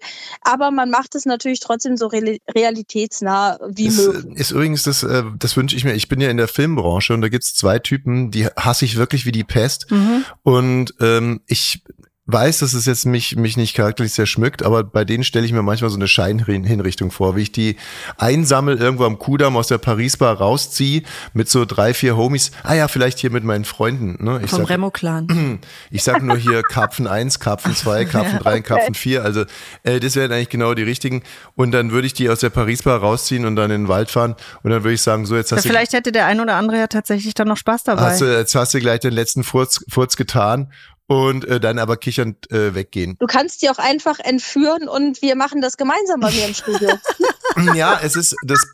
aber 0.43 0.71
man 0.71 0.91
macht 0.91 1.15
es 1.15 1.25
natürlich 1.25 1.61
trotzdem 1.61 1.97
so 1.97 2.07
realitätsnah 2.07 3.59
wie 3.69 3.87
das 3.87 3.97
möglich. 3.97 4.39
Ist 4.39 4.51
übrigens, 4.51 4.83
das, 4.83 5.03
äh, 5.03 5.23
das 5.39 5.57
wünsche 5.57 5.77
ich 5.77 5.85
mir. 5.85 5.95
Ich 5.95 6.09
bin 6.09 6.21
ja 6.21 6.31
in 6.31 6.37
der 6.37 6.49
Filmbranche 6.49 7.15
und 7.15 7.23
da 7.23 7.29
gibt's 7.29 7.55
zwei 7.55 7.79
Typen, 7.79 8.31
die 8.31 8.47
hasse 8.47 8.85
ich 8.85 8.97
wirklich 8.97 9.27
wie 9.27 9.33
die 9.33 9.45
Pest. 9.45 9.91
Mhm. 9.91 10.25
Und 10.43 10.95
ähm, 11.01 11.41
ich 11.47 11.83
weiß, 12.27 12.61
dass 12.61 12.73
es 12.73 12.87
jetzt 12.87 13.05
mich, 13.05 13.37
mich 13.37 13.59
nicht 13.59 13.75
charakterlich 13.75 14.15
sehr 14.15 14.25
schmückt, 14.25 14.63
aber 14.63 14.83
bei 14.83 15.05
denen 15.05 15.25
stelle 15.25 15.45
ich 15.45 15.53
mir 15.53 15.63
manchmal 15.63 15.91
so 15.91 15.97
eine 15.97 16.09
Scheinhinrichtung 16.09 17.11
vor, 17.11 17.37
wie 17.37 17.43
ich 17.43 17.53
die 17.53 17.77
einsammel 18.17 18.79
irgendwo 18.79 19.05
am 19.05 19.19
Kudamm 19.19 19.59
aus 19.59 19.69
der 19.69 19.77
Paris-Bar 19.77 20.39
rausziehe 20.39 21.03
mit 21.35 21.51
so 21.51 21.67
drei, 21.67 21.93
vier 21.93 22.17
Homies. 22.17 22.51
Ah 22.63 22.75
ja, 22.75 22.89
vielleicht 22.89 23.19
hier 23.19 23.31
mit 23.31 23.45
meinen 23.45 23.67
Freunden. 23.67 24.25
Ne? 24.25 24.41
Ich 24.43 24.51
Vom 24.51 24.65
Remo-Clan. 24.65 25.61
ich 25.91 26.03
sag 26.03 26.23
nur 26.23 26.39
hier 26.39 26.63
Karpfen 26.63 27.07
1, 27.07 27.41
Karpfen 27.41 27.77
2, 27.77 28.05
Karpfen 28.07 28.39
3, 28.39 28.61
Karpfen 28.63 28.95
4. 28.95 29.23
Also 29.23 29.45
äh, 29.83 30.01
das 30.01 30.17
wären 30.17 30.33
eigentlich 30.33 30.49
genau 30.49 30.73
die 30.73 30.83
richtigen. 30.83 31.23
Und 31.57 31.73
dann 31.73 31.91
würde 31.91 32.07
ich 32.07 32.15
die 32.15 32.31
aus 32.31 32.41
der 32.41 32.51
Paris-Bar 32.51 33.01
rausziehen 33.01 33.45
und 33.45 33.57
dann 33.57 33.71
in 33.71 33.83
den 33.83 33.89
Wald 33.89 34.11
fahren. 34.11 34.35
Und 34.63 34.71
dann 34.71 34.83
würde 34.83 34.95
ich 34.95 35.03
sagen, 35.03 35.27
so 35.27 35.37
jetzt 35.37 35.51
Ja, 35.51 35.59
hast 35.59 35.65
du 35.65 35.69
vielleicht 35.69 35.93
hätte 35.93 36.11
der 36.11 36.25
ein 36.25 36.41
oder 36.41 36.55
andere 36.57 36.79
ja 36.79 36.87
tatsächlich 36.87 37.35
dann 37.35 37.49
noch 37.49 37.59
Spaß 37.59 37.85
dabei. 37.85 38.01
Hast 38.01 38.23
du, 38.23 38.39
jetzt 38.39 38.55
hast 38.55 38.73
du 38.73 38.81
gleich 38.81 39.01
den 39.01 39.13
letzten 39.13 39.45
Furz, 39.45 39.85
Furz 39.91 40.17
getan 40.17 40.73
und 41.07 41.45
äh, 41.45 41.61
dann 41.61 41.79
aber 41.79 41.97
kichernd 41.97 42.51
äh, 42.51 42.75
weggehen. 42.75 43.17
Du 43.19 43.27
kannst 43.27 43.63
die 43.63 43.71
auch 43.71 43.79
einfach 43.79 44.19
entführen 44.19 44.89
und 44.89 45.23
wir 45.23 45.37
machen 45.37 45.61
das 45.61 45.77
gemeinsam 45.77 46.21
bei 46.21 46.31
mir 46.31 46.47
im 46.47 46.55
Studio. 46.55 46.91
Ja, 47.75 48.01
es 48.03 48.17
ist 48.17 48.35
das 48.43 48.67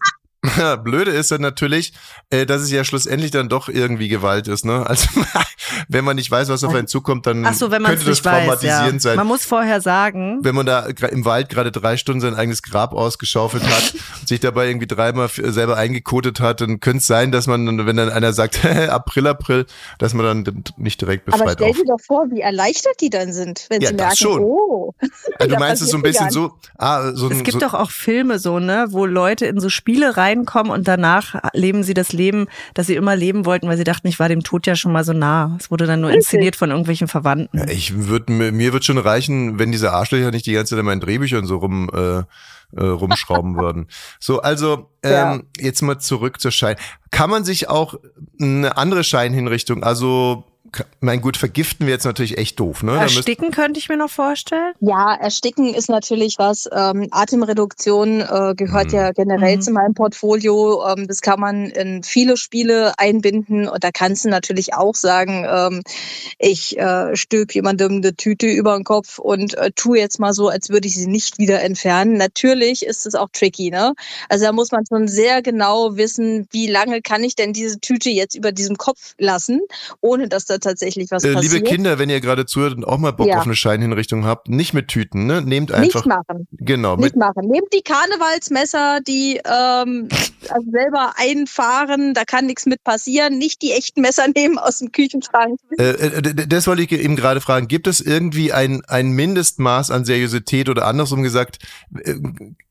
Blöde 0.85 1.11
ist 1.11 1.30
dann 1.30 1.42
natürlich, 1.42 1.92
äh, 2.30 2.47
dass 2.47 2.62
es 2.62 2.70
ja 2.70 2.82
schlussendlich 2.85 3.30
dann 3.30 3.49
doch 3.49 3.68
irgendwie 3.68 4.09
Gewalt 4.09 4.49
ist. 4.49 4.64
Ne? 4.64 4.87
Also 4.87 5.09
wenn 5.88 6.04
man 6.04 6.16
nicht 6.16 6.30
weiß, 6.30 6.49
was 6.49 6.64
auf 6.64 6.75
einen 6.75 6.87
zukommt, 6.88 7.26
dann 7.26 7.44
Ach 7.44 7.52
so, 7.54 7.68
könnte 7.68 7.92
das 7.94 8.04
nicht 8.06 8.25
weiß. 8.25 8.44
traumatisierend 8.44 8.94
Ja. 8.94 8.99
sein. 9.00 9.16
Man 9.16 9.26
muss 9.26 9.44
vorher 9.44 9.80
sagen, 9.80 10.38
wenn 10.42 10.54
man 10.54 10.64
da 10.66 10.87
im 10.87 11.25
Wald 11.25 11.49
gerade 11.50 11.70
drei 11.70 11.97
Stunden 11.99 12.20
sein 12.23 12.35
eigenes 12.35 12.62
Grab 12.62 12.94
ausgeschaufelt 12.94 13.64
hat 13.64 13.94
und 14.20 14.28
sich 14.28 14.40
dabei 14.40 14.68
irgendwie 14.68 14.87
dreimal 14.87 15.28
selber 15.28 15.76
eingekotet 15.76 16.40
hat, 16.40 16.61
dann 16.62 16.80
könnte 16.80 16.99
es 16.99 17.06
sein, 17.06 17.32
dass 17.32 17.47
man, 17.47 17.87
wenn 17.87 17.97
dann 17.97 18.09
einer 18.11 18.32
sagt, 18.32 18.64
April, 18.64 19.26
April, 19.26 19.66
dass 19.99 20.14
man 20.14 20.44
dann 20.44 20.64
nicht 20.78 21.00
direkt 21.00 21.28
Aber 21.28 21.38
befreit 21.38 21.59
stell 21.59 21.70
auf. 21.70 21.76
dir 21.76 21.85
doch 21.87 22.00
vor, 22.00 22.26
wie 22.30 22.40
erleichtert 22.40 22.94
die 23.00 23.11
dann 23.11 23.32
sind, 23.32 23.66
wenn 23.68 23.82
Ja, 23.82 23.88
sie 23.90 23.97
das 23.97 24.06
merken, 24.06 24.16
schon. 24.16 24.40
oh. 24.42 24.94
Also 25.38 25.54
du 25.54 25.59
meinst 25.61 25.82
es 25.82 25.90
so 25.90 25.97
ein 25.99 26.02
bisschen 26.02 26.30
so, 26.30 26.52
ah, 26.78 27.12
so 27.12 27.28
es 27.30 27.38
gibt 27.42 27.52
so, 27.52 27.59
doch 27.59 27.75
auch 27.75 27.90
Filme 27.90 28.38
so, 28.38 28.59
ne, 28.59 28.87
wo 28.90 29.04
Leute 29.04 29.47
in 29.47 29.61
so 29.61 29.68
Spiele 29.68 30.16
reinkommen 30.30 30.72
und 30.72 30.87
danach 30.88 31.34
leben 31.52 31.82
sie 31.82 31.94
das 31.94 32.12
Leben, 32.12 32.46
das 32.75 32.87
sie 32.87 32.94
immer 32.94 33.16
leben 33.16 33.44
wollten, 33.44 33.68
weil 33.68 33.76
sie 33.76 33.84
dachten, 33.84 34.08
ich 34.08 34.18
war 34.18 34.28
dem 34.28 34.42
Tod 34.42 34.66
ja 34.66 34.76
schon 34.76 34.92
mal 34.92 35.04
so 35.04 35.12
nah. 35.12 35.56
Es 35.58 35.70
wurde 35.70 35.87
dann 35.87 36.00
nur 36.00 36.10
inszeniert 36.12 36.56
von 36.56 36.70
irgendwelchen 36.70 37.08
Verwandten. 37.08 37.58
Ja, 37.58 37.68
ich 37.68 38.08
würde 38.08 38.32
mir 38.32 38.52
mir 38.52 38.72
wird 38.72 38.84
schon 38.84 38.99
reichen, 38.99 39.58
wenn 39.58 39.72
diese 39.72 39.92
Arschlöcher 39.92 40.30
nicht 40.30 40.46
die 40.46 40.52
ganze 40.52 40.70
Zeit 40.70 40.80
in 40.80 40.87
meinen 40.87 41.00
Drehbüchern 41.00 41.46
so 41.46 41.58
rum 41.58 41.90
äh, 41.92 42.22
äh, 42.76 42.84
rumschrauben 42.84 43.56
würden. 43.56 43.88
So, 44.20 44.42
also 44.42 44.90
ähm, 45.02 45.10
Ja. 45.10 45.40
jetzt 45.58 45.82
mal 45.82 45.99
zurück 45.99 46.40
zur 46.40 46.52
Schein. 46.52 46.76
Kann 47.10 47.28
man 47.30 47.44
sich 47.44 47.68
auch 47.68 47.94
eine 48.40 48.76
andere 48.76 49.02
Scheinhinrichtung, 49.02 49.82
also 49.82 50.44
mein 51.00 51.20
gut, 51.20 51.36
vergiften 51.36 51.86
wir 51.86 51.94
jetzt 51.94 52.04
natürlich 52.04 52.38
echt 52.38 52.60
doof, 52.60 52.82
ne? 52.82 52.92
Ersticken 52.98 53.50
könnte 53.50 53.78
ich 53.80 53.88
mir 53.88 53.96
noch 53.96 54.10
vorstellen. 54.10 54.72
Ja, 54.80 55.14
Ersticken 55.14 55.74
ist 55.74 55.88
natürlich 55.88 56.36
was. 56.38 56.68
Ähm, 56.72 57.08
Atemreduktion 57.10 58.20
äh, 58.20 58.54
gehört 58.56 58.88
Mhm. 58.88 58.94
ja 58.94 59.12
generell 59.12 59.56
Mhm. 59.56 59.60
zu 59.62 59.70
meinem 59.72 59.94
Portfolio. 59.94 60.86
Ähm, 60.86 61.06
das 61.08 61.20
kann 61.20 61.40
man 61.40 61.66
in 61.66 62.02
viele 62.02 62.36
Spiele 62.36 62.98
einbinden 62.98 63.68
und 63.68 63.82
da 63.82 63.90
kannst 63.90 64.24
du 64.24 64.28
natürlich 64.28 64.74
auch 64.74 64.94
sagen, 64.94 65.46
ähm, 65.48 65.82
ich 66.38 66.78
äh, 66.78 67.16
stülp 67.16 67.54
jemandem 67.54 67.96
eine 67.96 68.14
Tüte 68.14 68.46
über 68.46 68.76
den 68.76 68.84
Kopf 68.84 69.18
und 69.18 69.54
äh, 69.54 69.70
tu 69.74 69.94
jetzt 69.94 70.20
mal 70.20 70.32
so, 70.32 70.48
als 70.48 70.68
würde 70.68 70.86
ich 70.86 70.94
sie 70.94 71.06
nicht 71.06 71.38
wieder 71.38 71.62
entfernen. 71.62 72.16
Natürlich 72.16 72.84
ist 72.86 73.06
es 73.06 73.14
auch 73.14 73.28
tricky, 73.32 73.70
ne? 73.70 73.94
Also 74.28 74.44
da 74.44 74.52
muss 74.52 74.70
man 74.70 74.84
schon 74.86 75.08
sehr 75.08 75.42
genau 75.42 75.96
wissen, 75.96 76.46
wie 76.52 76.66
lange 76.68 77.02
kann 77.02 77.24
ich 77.24 77.34
denn 77.34 77.52
diese 77.52 77.80
Tüte 77.80 78.10
jetzt 78.10 78.34
über 78.34 78.52
diesem 78.52 78.76
Kopf 78.76 79.14
lassen, 79.18 79.60
ohne 80.00 80.28
dass 80.28 80.44
da 80.46 80.58
tatsächlich 80.61 81.11
was 81.11 81.25
äh, 81.25 81.33
passiert. 81.35 81.52
liebe 81.55 81.64
Kinder, 81.67 81.99
wenn 81.99 82.09
ihr 82.11 82.21
gerade 82.21 82.47
zuhört 82.47 82.75
und 82.75 82.85
auch 82.85 82.99
mal 82.99 83.12
Bock 83.12 83.26
Ja. 83.26 83.38
auf 83.38 83.45
eine 83.45 83.57
Scheinhinrichtung 83.57 84.25
habt, 84.25 84.49
nicht 84.49 84.75
mit 84.75 84.88
Tüten, 84.88 85.26
ne? 85.26 85.43
Nehmt 85.43 85.73
einfach, 85.73 86.05
nicht 86.05 86.07
machen. 86.07 86.47
genau, 86.52 86.97
nicht 86.97 87.17
machen. 87.17 87.49
Nehmt 87.49 87.73
die 87.73 87.83
Karnevalsmesser, 87.83 89.00
die 89.07 89.40
ähm, 89.45 90.09
also 90.49 90.71
selber 90.71 91.14
einfahren, 91.17 92.14
da 92.14 92.25
kann 92.25 92.47
nichts 92.47 92.67
mit 92.67 92.83
passieren. 92.85 93.38
Nicht 93.38 93.62
die 93.62 93.73
echten 93.73 94.00
Messer 94.00 94.26
nehmen 94.35 94.59
aus 94.59 94.79
dem 94.79 94.93
Küchenschrank. 94.93 95.59
Äh, 95.79 95.85
äh, 95.90 96.23
das 96.47 96.67
wollte 96.67 96.83
ich 96.83 96.93
eben 96.93 97.17
gerade 97.17 97.40
fragen. 97.40 97.69
Gibt 97.69 97.87
es 97.87 98.00
irgendwie 98.00 98.52
ein, 98.52 98.83
ein 98.87 99.11
Mindestmaß 99.11 99.90
an 99.90 100.05
Seriosität 100.05 100.69
oder 100.69 100.87
andersrum 100.87 101.23
gesagt, 101.23 101.59
äh, 102.05 102.14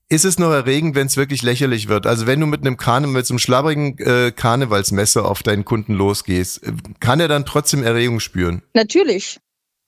ist 0.09 0.25
es 0.25 0.39
noch 0.39 0.51
erregend, 0.51 0.95
wenn 0.95 1.07
es 1.07 1.17
wirklich 1.17 1.43
lächerlich 1.43 1.87
wird? 1.87 2.07
Also 2.07 2.25
wenn 2.25 2.39
du 2.39 2.47
mit 2.47 2.61
einem 2.61 2.77
Karne 2.77 3.07
mit 3.07 3.25
so 3.25 3.33
einem 3.33 3.39
schlabbrigen 3.39 3.97
äh, 3.99 4.31
Karnevalsmesser 4.35 5.23
auf 5.25 5.43
deinen 5.43 5.65
Kunden 5.65 5.93
losgehst, 5.93 6.63
äh, 6.63 6.73
kann 6.99 7.19
er 7.19 7.27
dann 7.27 7.45
trotzdem 7.45 7.83
Erregung 7.83 8.19
spüren? 8.19 8.63
Natürlich. 8.73 9.39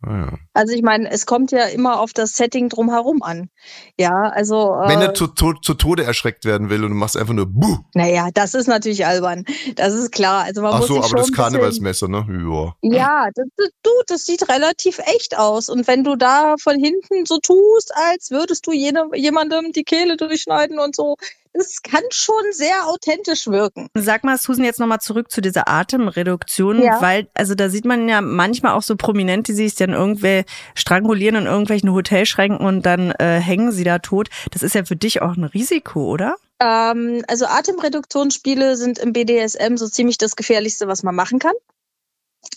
Ah, 0.03 0.17
ja. 0.17 0.33
Also 0.53 0.73
ich 0.73 0.81
meine, 0.81 1.09
es 1.11 1.25
kommt 1.25 1.51
ja 1.51 1.65
immer 1.65 1.99
auf 1.99 2.11
das 2.13 2.33
Setting 2.33 2.69
drumherum 2.69 3.21
an. 3.21 3.49
Ja, 3.97 4.29
also 4.33 4.73
äh, 4.73 4.89
Wenn 4.89 5.01
er 5.01 5.13
zu, 5.13 5.27
to 5.27 5.53
zu 5.53 5.75
Tode 5.75 6.03
erschreckt 6.03 6.43
werden 6.43 6.69
will 6.69 6.83
und 6.83 6.89
du 6.89 6.95
machst 6.95 7.17
einfach 7.17 7.33
nur 7.33 7.45
Buh. 7.45 7.77
naja, 7.93 8.29
das 8.33 8.55
ist 8.55 8.67
natürlich 8.67 9.05
albern. 9.05 9.45
Das 9.75 9.93
ist 9.93 10.11
klar. 10.11 10.43
Also 10.43 10.61
man 10.61 10.73
Ach 10.73 10.79
muss 10.79 10.87
so, 10.87 10.95
sich 10.95 11.03
aber 11.03 11.09
schon 11.09 11.17
das 11.19 11.31
Karnevalsmesser, 11.31 12.07
ne? 12.07 12.25
Ja. 12.27 12.75
Ja, 12.81 13.29
das, 13.35 13.45
das, 13.57 13.69
du, 13.83 13.91
das 14.07 14.25
sieht 14.25 14.49
relativ 14.49 14.99
echt 14.99 15.37
aus. 15.37 15.69
Und 15.69 15.87
wenn 15.87 16.03
du 16.03 16.15
da 16.15 16.55
von 16.57 16.79
hinten 16.79 17.25
so 17.25 17.37
tust, 17.37 17.91
als 17.93 18.31
würdest 18.31 18.65
du 18.65 18.71
jene, 18.71 19.09
jemandem 19.13 19.71
die 19.71 19.83
Kehle 19.83 20.17
durchschneiden 20.17 20.79
und 20.79 20.95
so, 20.95 21.15
das 21.53 21.81
kann 21.81 22.01
schon 22.11 22.43
sehr 22.51 22.87
authentisch 22.87 23.47
wirken. 23.47 23.87
Sag 23.93 24.23
mal, 24.23 24.37
Susan, 24.37 24.63
jetzt 24.65 24.79
nochmal 24.79 24.99
zurück 24.99 25.31
zu 25.31 25.41
dieser 25.41 25.67
Atemreduktion, 25.67 26.81
Ja. 26.81 27.01
weil, 27.01 27.27
also 27.33 27.55
da 27.55 27.69
sieht 27.69 27.85
man 27.85 28.07
ja 28.07 28.21
manchmal 28.21 28.73
auch 28.73 28.81
so 28.81 28.95
Prominente, 28.95 29.51
die 29.51 29.57
sich 29.57 29.75
dann 29.75 29.91
irgendwer 29.91 30.43
strangulieren 30.75 31.35
in 31.35 31.45
irgendwelchen 31.45 31.91
Hotelschränken 31.91 32.65
und 32.65 32.85
dann 32.85 33.11
äh, 33.11 33.39
hängen 33.39 33.71
sie 33.71 33.83
da 33.83 33.99
tot. 33.99 34.29
Das 34.51 34.63
ist 34.63 34.75
ja 34.75 34.85
für 34.85 34.95
dich 34.95 35.21
auch 35.21 35.35
ein 35.35 35.43
Risiko, 35.43 36.05
oder? 36.09 36.35
Ähm, 36.59 37.23
also 37.27 37.45
Atemreduktionsspiele 37.45 38.77
sind 38.77 38.99
im 38.99 39.13
BDSM 39.13 39.77
so 39.77 39.87
ziemlich 39.87 40.17
das 40.17 40.35
Gefährlichste, 40.35 40.87
was 40.87 41.03
man 41.03 41.15
machen 41.15 41.39
kann. 41.39 41.53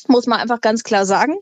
Muss 0.07 0.27
man 0.27 0.41
einfach 0.41 0.61
ganz 0.61 0.83
klar 0.83 1.07
sagen. 1.07 1.37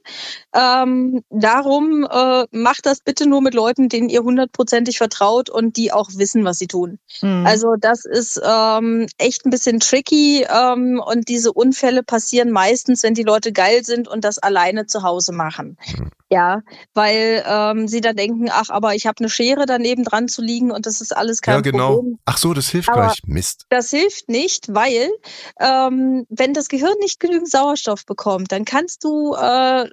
Ähm, 0.54 1.22
darum 1.30 2.06
äh, 2.08 2.46
macht 2.50 2.86
das 2.86 3.00
bitte 3.00 3.26
nur 3.26 3.40
mit 3.40 3.54
Leuten, 3.54 3.88
denen 3.88 4.08
ihr 4.08 4.22
hundertprozentig 4.22 4.98
vertraut 4.98 5.50
und 5.50 5.76
die 5.76 5.92
auch 5.92 6.10
wissen, 6.14 6.44
was 6.44 6.58
sie 6.58 6.66
tun. 6.66 6.98
Mhm. 7.22 7.44
Also 7.46 7.74
das 7.78 8.04
ist 8.04 8.40
ähm, 8.44 9.06
echt 9.18 9.44
ein 9.46 9.50
bisschen 9.50 9.80
tricky 9.80 10.46
ähm, 10.48 11.02
und 11.04 11.28
diese 11.28 11.52
Unfälle 11.52 12.02
passieren 12.02 12.50
meistens, 12.50 13.02
wenn 13.02 13.14
die 13.14 13.24
Leute 13.24 13.52
geil 13.52 13.84
sind 13.84 14.08
und 14.08 14.24
das 14.24 14.38
alleine 14.38 14.86
zu 14.86 15.02
Hause 15.02 15.32
machen. 15.32 15.76
Ja, 16.32 16.62
weil 16.94 17.44
ähm, 17.46 17.88
sie 17.88 18.00
dann 18.00 18.16
denken, 18.16 18.48
ach, 18.50 18.70
aber 18.70 18.94
ich 18.94 19.06
habe 19.06 19.18
eine 19.20 19.28
Schere 19.28 19.66
daneben 19.66 20.02
dran 20.04 20.28
zu 20.28 20.40
liegen 20.42 20.70
und 20.70 20.86
das 20.86 21.00
ist 21.00 21.14
alles 21.16 21.40
kein 21.42 21.56
ja, 21.56 21.60
genau. 21.60 21.94
Problem. 21.96 22.18
Ach 22.24 22.38
so, 22.38 22.54
das 22.54 22.68
hilft 22.70 22.88
Aber- 22.88 23.02
gar 23.02 23.08
nicht. 23.10 23.28
Mist. 23.28 23.66
Das 23.68 23.90
hilft 23.90 24.28
nicht, 24.28 24.74
weil 24.74 25.10
ähm, 25.60 26.26
wenn 26.30 26.54
das 26.54 26.68
Gehirn 26.68 26.96
nicht 27.00 27.20
genügend 27.20 27.50
Sauerstoff 27.50 28.06
bekommt, 28.06 28.50
dann 28.52 28.64
kannst 28.64 29.04
du 29.04 29.34
äh, 29.34 29.88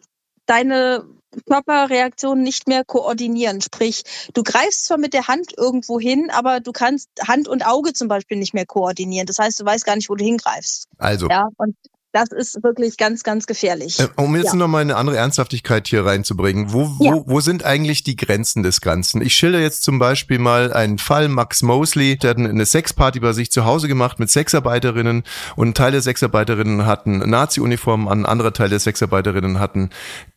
deine 0.46 1.06
Körperreaktion 1.48 2.42
nicht 2.42 2.68
mehr 2.68 2.84
koordinieren. 2.84 3.62
Sprich, 3.62 4.04
du 4.34 4.42
greifst 4.44 4.86
zwar 4.86 4.98
mit 4.98 5.14
der 5.14 5.28
Hand 5.28 5.52
irgendwo 5.58 6.00
hin, 6.00 6.30
aber 6.32 6.60
du 6.60 6.72
kannst 6.72 7.10
Hand 7.28 7.48
und 7.48 7.66
Auge 7.66 7.94
zum 7.94 8.08
Beispiel 8.08 8.38
nicht 8.38 8.54
mehr 8.54 8.66
koordinieren. 8.66 9.28
Das 9.28 9.38
heißt, 9.38 9.60
du 9.60 9.66
weißt 9.66 9.86
gar 9.86 9.96
nicht, 9.96 10.10
wo 10.10 10.16
du 10.16 10.24
hingreifst. 10.26 10.88
Also, 10.98 11.28
Ja, 11.30 11.50
und 11.58 11.76
das 12.12 12.30
ist 12.32 12.64
wirklich 12.64 12.98
ganz, 12.98 13.24
ganz 13.24 13.46
gefährlich. 13.46 14.00
Äh, 14.00 14.08
Um 14.16 14.36
jetzt 14.36 14.48
Ja. 14.48 14.56
noch 14.56 14.68
mal 14.68 14.80
eine 14.80 14.96
andere 14.96 15.18
Ernsthaftigkeit 15.18 15.88
hier 15.88 16.06
reinzubringen, 16.06 16.74
wo, 16.74 16.90
wo, 16.98 17.04
Ja. 17.06 17.22
wo 17.26 17.40
sind 17.40 17.64
eigentlich 17.64 18.04
die 18.04 18.16
Grenzen 18.16 18.64
des 18.64 18.82
Ganzen? 18.82 19.22
Ich 19.22 19.36
schilder 19.36 19.60
jetzt 19.60 19.84
zum 19.84 20.00
Beispiel 20.00 20.40
mal 20.40 20.74
einen 20.74 20.98
Fall, 20.98 21.28
Max 21.30 21.62
Mosley, 21.62 22.18
der 22.18 22.32
hat 22.32 22.38
eine 22.38 22.66
Sexparty 22.66 23.20
bei 23.20 23.34
sich 23.34 23.52
zu 23.52 23.66
Hause 23.66 23.88
gemacht 23.88 24.20
mit 24.20 24.30
Sexarbeiterinnen 24.30 25.24
und 25.56 25.68
ein 25.70 25.74
Teil 25.76 25.92
der 25.92 26.02
Sexarbeiterinnen 26.02 26.86
hatten 26.86 27.20
Nazi-Uniformen 27.30 28.08
an, 28.08 28.22
ein 28.22 28.26
anderer 28.26 28.54
Teil 28.54 28.70
der 28.70 28.80
Sexarbeiterinnen 28.80 29.60
hatten 29.60 29.90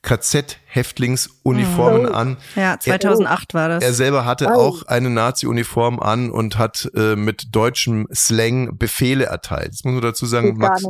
KZ-Häftlingsuniformen 0.03 2.03
Mhm. 2.09 2.15
an. 2.15 2.37
Ja, 2.57 2.79
2008 2.79 3.55
war 3.55 3.69
das. 3.69 3.83
Er 3.85 3.93
selber 3.95 4.25
hatte 4.25 4.47
Oh. 4.49 4.53
auch 4.59 4.83
eine 4.85 5.11
Nazi-Uniform 5.11 6.01
an 6.01 6.31
und 6.31 6.59
hat 6.59 6.91
äh, 6.95 7.17
mit 7.17 7.55
deutschem 7.55 8.09
Slang 8.13 8.77
Befehle 8.79 9.25
erteilt. 9.27 9.73
Das 9.73 9.85
muss 9.85 9.93
man 9.95 10.03
dazu 10.03 10.27
sagen. 10.27 10.57
Max. 10.59 10.83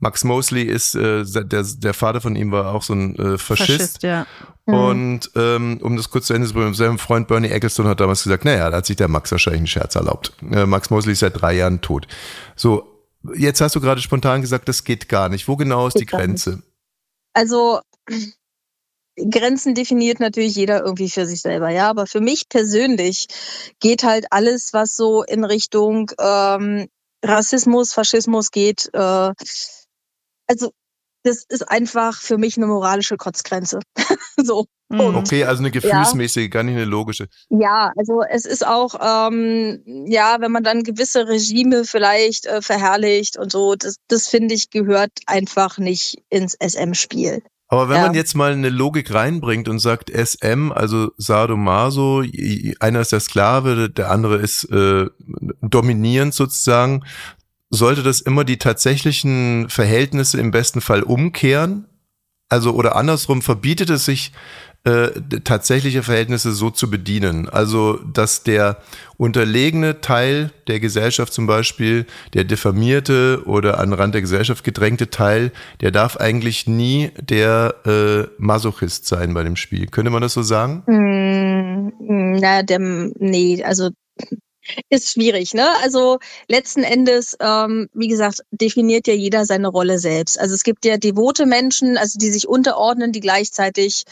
Max 0.00 0.24
Mosley 0.24 0.62
ist, 0.62 0.94
äh, 0.94 1.24
der, 1.24 1.64
der 1.64 1.94
Vater 1.94 2.20
von 2.20 2.36
ihm 2.36 2.52
war 2.52 2.72
auch 2.74 2.82
so 2.82 2.94
ein 2.94 3.16
äh, 3.16 3.38
Faschist. 3.38 3.70
Faschist, 3.72 4.02
ja. 4.02 4.26
Mhm. 4.66 4.74
Und 4.74 5.30
ähm, 5.36 5.78
um 5.82 5.96
das 5.96 6.10
kurz 6.10 6.26
zu 6.26 6.34
Ende 6.34 6.48
zu 6.48 6.54
bringen, 6.54 6.74
sein 6.74 6.98
Freund 6.98 7.28
Bernie 7.28 7.48
Ecclestone 7.48 7.88
hat 7.88 8.00
damals 8.00 8.24
gesagt, 8.24 8.44
naja, 8.44 8.68
da 8.70 8.78
hat 8.78 8.86
sich 8.86 8.96
der 8.96 9.08
Max 9.08 9.30
wahrscheinlich 9.30 9.60
einen 9.60 9.66
Scherz 9.68 9.94
erlaubt. 9.94 10.32
Äh, 10.50 10.66
Max 10.66 10.90
Mosley 10.90 11.12
ist 11.12 11.20
seit 11.20 11.40
drei 11.40 11.54
Jahren 11.54 11.80
tot. 11.82 12.08
So, 12.56 13.04
jetzt 13.36 13.60
hast 13.60 13.76
du 13.76 13.80
gerade 13.80 14.00
spontan 14.00 14.40
gesagt, 14.40 14.68
das 14.68 14.82
geht 14.84 15.08
gar 15.08 15.28
nicht. 15.28 15.46
Wo 15.46 15.56
genau 15.56 15.86
ist 15.86 15.94
Geht 15.94 16.02
die. 16.02 16.06
Grenze? 16.06 16.62
Also 17.34 17.80
Grenzen 19.16 19.74
definiert 19.74 20.20
natürlich 20.20 20.54
jeder 20.54 20.84
irgendwie 20.84 21.10
für 21.10 21.26
sich 21.26 21.40
selber, 21.40 21.70
ja. 21.70 21.88
Aber 21.88 22.06
für 22.06 22.20
mich 22.20 22.48
persönlich 22.48 23.26
geht 23.80 24.04
halt 24.04 24.26
alles, 24.30 24.72
was 24.72 24.94
so 24.94 25.22
in 25.22 25.44
Richtung 25.44 26.10
ähm, 26.18 26.88
Rassismus, 27.24 27.92
Faschismus 27.92 28.50
geht. 28.50 28.90
Äh, 28.92 29.32
also 30.48 30.72
das 31.22 31.44
ist 31.48 31.68
einfach 31.68 32.20
für 32.20 32.38
mich 32.38 32.56
eine 32.56 32.66
moralische 32.66 33.16
Kotzgrenze. 33.16 33.80
so. 34.36 34.66
Mhm. 34.88 35.16
Okay, 35.16 35.42
also 35.42 35.60
eine 35.60 35.72
gefühlsmäßige, 35.72 36.48
gar 36.48 36.62
nicht 36.62 36.76
eine 36.76 36.84
logische. 36.84 37.26
Ja, 37.48 37.92
also 37.96 38.22
es 38.22 38.44
ist 38.44 38.64
auch, 38.64 38.94
ähm, 39.02 39.82
ja, 40.06 40.36
wenn 40.38 40.52
man 40.52 40.62
dann 40.62 40.84
gewisse 40.84 41.26
Regime 41.26 41.84
vielleicht 41.84 42.46
äh, 42.46 42.62
verherrlicht 42.62 43.36
und 43.36 43.50
so, 43.50 43.74
das, 43.74 43.96
das 44.06 44.28
finde 44.28 44.54
ich 44.54 44.70
gehört 44.70 45.10
einfach 45.26 45.78
nicht 45.78 46.22
ins 46.28 46.54
SM-Spiel. 46.54 47.42
Aber 47.68 47.88
wenn 47.88 47.96
Ja. 47.96 48.02
man 48.02 48.14
jetzt 48.14 48.34
mal 48.34 48.52
eine 48.52 48.68
Logik 48.70 49.12
reinbringt 49.12 49.68
und 49.68 49.80
sagt 49.80 50.10
SM, 50.10 50.70
also 50.72 51.10
Sadomaso, 51.16 52.22
einer 52.80 53.00
ist 53.00 53.12
der 53.12 53.20
Sklave, 53.20 53.90
der 53.90 54.10
andere 54.10 54.36
ist 54.36 54.64
äh, 54.70 55.06
dominierend 55.62 56.32
sozusagen, 56.34 57.04
sollte 57.70 58.02
das 58.04 58.20
immer 58.20 58.44
die 58.44 58.58
tatsächlichen 58.58 59.68
Verhältnisse 59.68 60.38
im 60.38 60.52
besten 60.52 60.80
Fall 60.80 61.02
umkehren? 61.02 61.86
Also 62.48 62.72
oder 62.74 62.94
andersrum 62.94 63.42
verbietet 63.42 63.90
es 63.90 64.04
sich 64.04 64.32
äh, 64.86 65.10
tatsächliche 65.42 66.04
Verhältnisse 66.04 66.52
so 66.52 66.70
zu 66.70 66.88
bedienen. 66.88 67.48
Also 67.48 67.94
dass 67.96 68.44
der 68.44 68.78
unterlegene 69.16 70.00
Teil 70.00 70.52
der 70.68 70.78
Gesellschaft 70.78 71.32
zum 71.32 71.48
Beispiel, 71.48 72.06
der 72.34 72.44
diffamierte 72.44 73.42
oder 73.46 73.80
an 73.80 73.90
den 73.90 73.98
Rand 73.98 74.14
der 74.14 74.20
Gesellschaft 74.20 74.62
gedrängte 74.62 75.10
Teil, 75.10 75.50
der 75.80 75.90
darf 75.90 76.18
eigentlich 76.18 76.68
nie 76.68 77.10
der 77.20 77.74
äh, 77.84 78.30
Masochist 78.38 79.06
sein 79.06 79.34
bei 79.34 79.42
dem 79.42 79.56
Spiel. 79.56 79.88
Könnte 79.88 80.12
man 80.12 80.22
das 80.22 80.34
so 80.34 80.42
sagen? 80.42 80.84
Mm, 80.86 81.90
mm, 81.98 82.32
naja, 82.36 82.62
dem, 82.62 83.12
nee, 83.18 83.64
also 83.64 83.90
ist 84.88 85.12
schwierig, 85.12 85.54
ne? 85.54 85.68
Also 85.82 86.18
letzten 86.48 86.82
Endes, 86.82 87.36
ähm, 87.40 87.88
wie 87.92 88.08
gesagt, 88.08 88.40
definiert 88.50 89.06
ja 89.06 89.14
jeder 89.14 89.44
seine 89.44 89.68
Rolle 89.68 89.98
selbst. 89.98 90.38
Also 90.38 90.54
es 90.54 90.62
gibt 90.62 90.84
ja 90.84 90.96
devote 90.96 91.46
Menschen, 91.46 91.96
also 91.96 92.18
die 92.18 92.30
sich 92.30 92.48
unterordnen, 92.48 93.12
die 93.12 93.20
gleichzeitig 93.20 94.04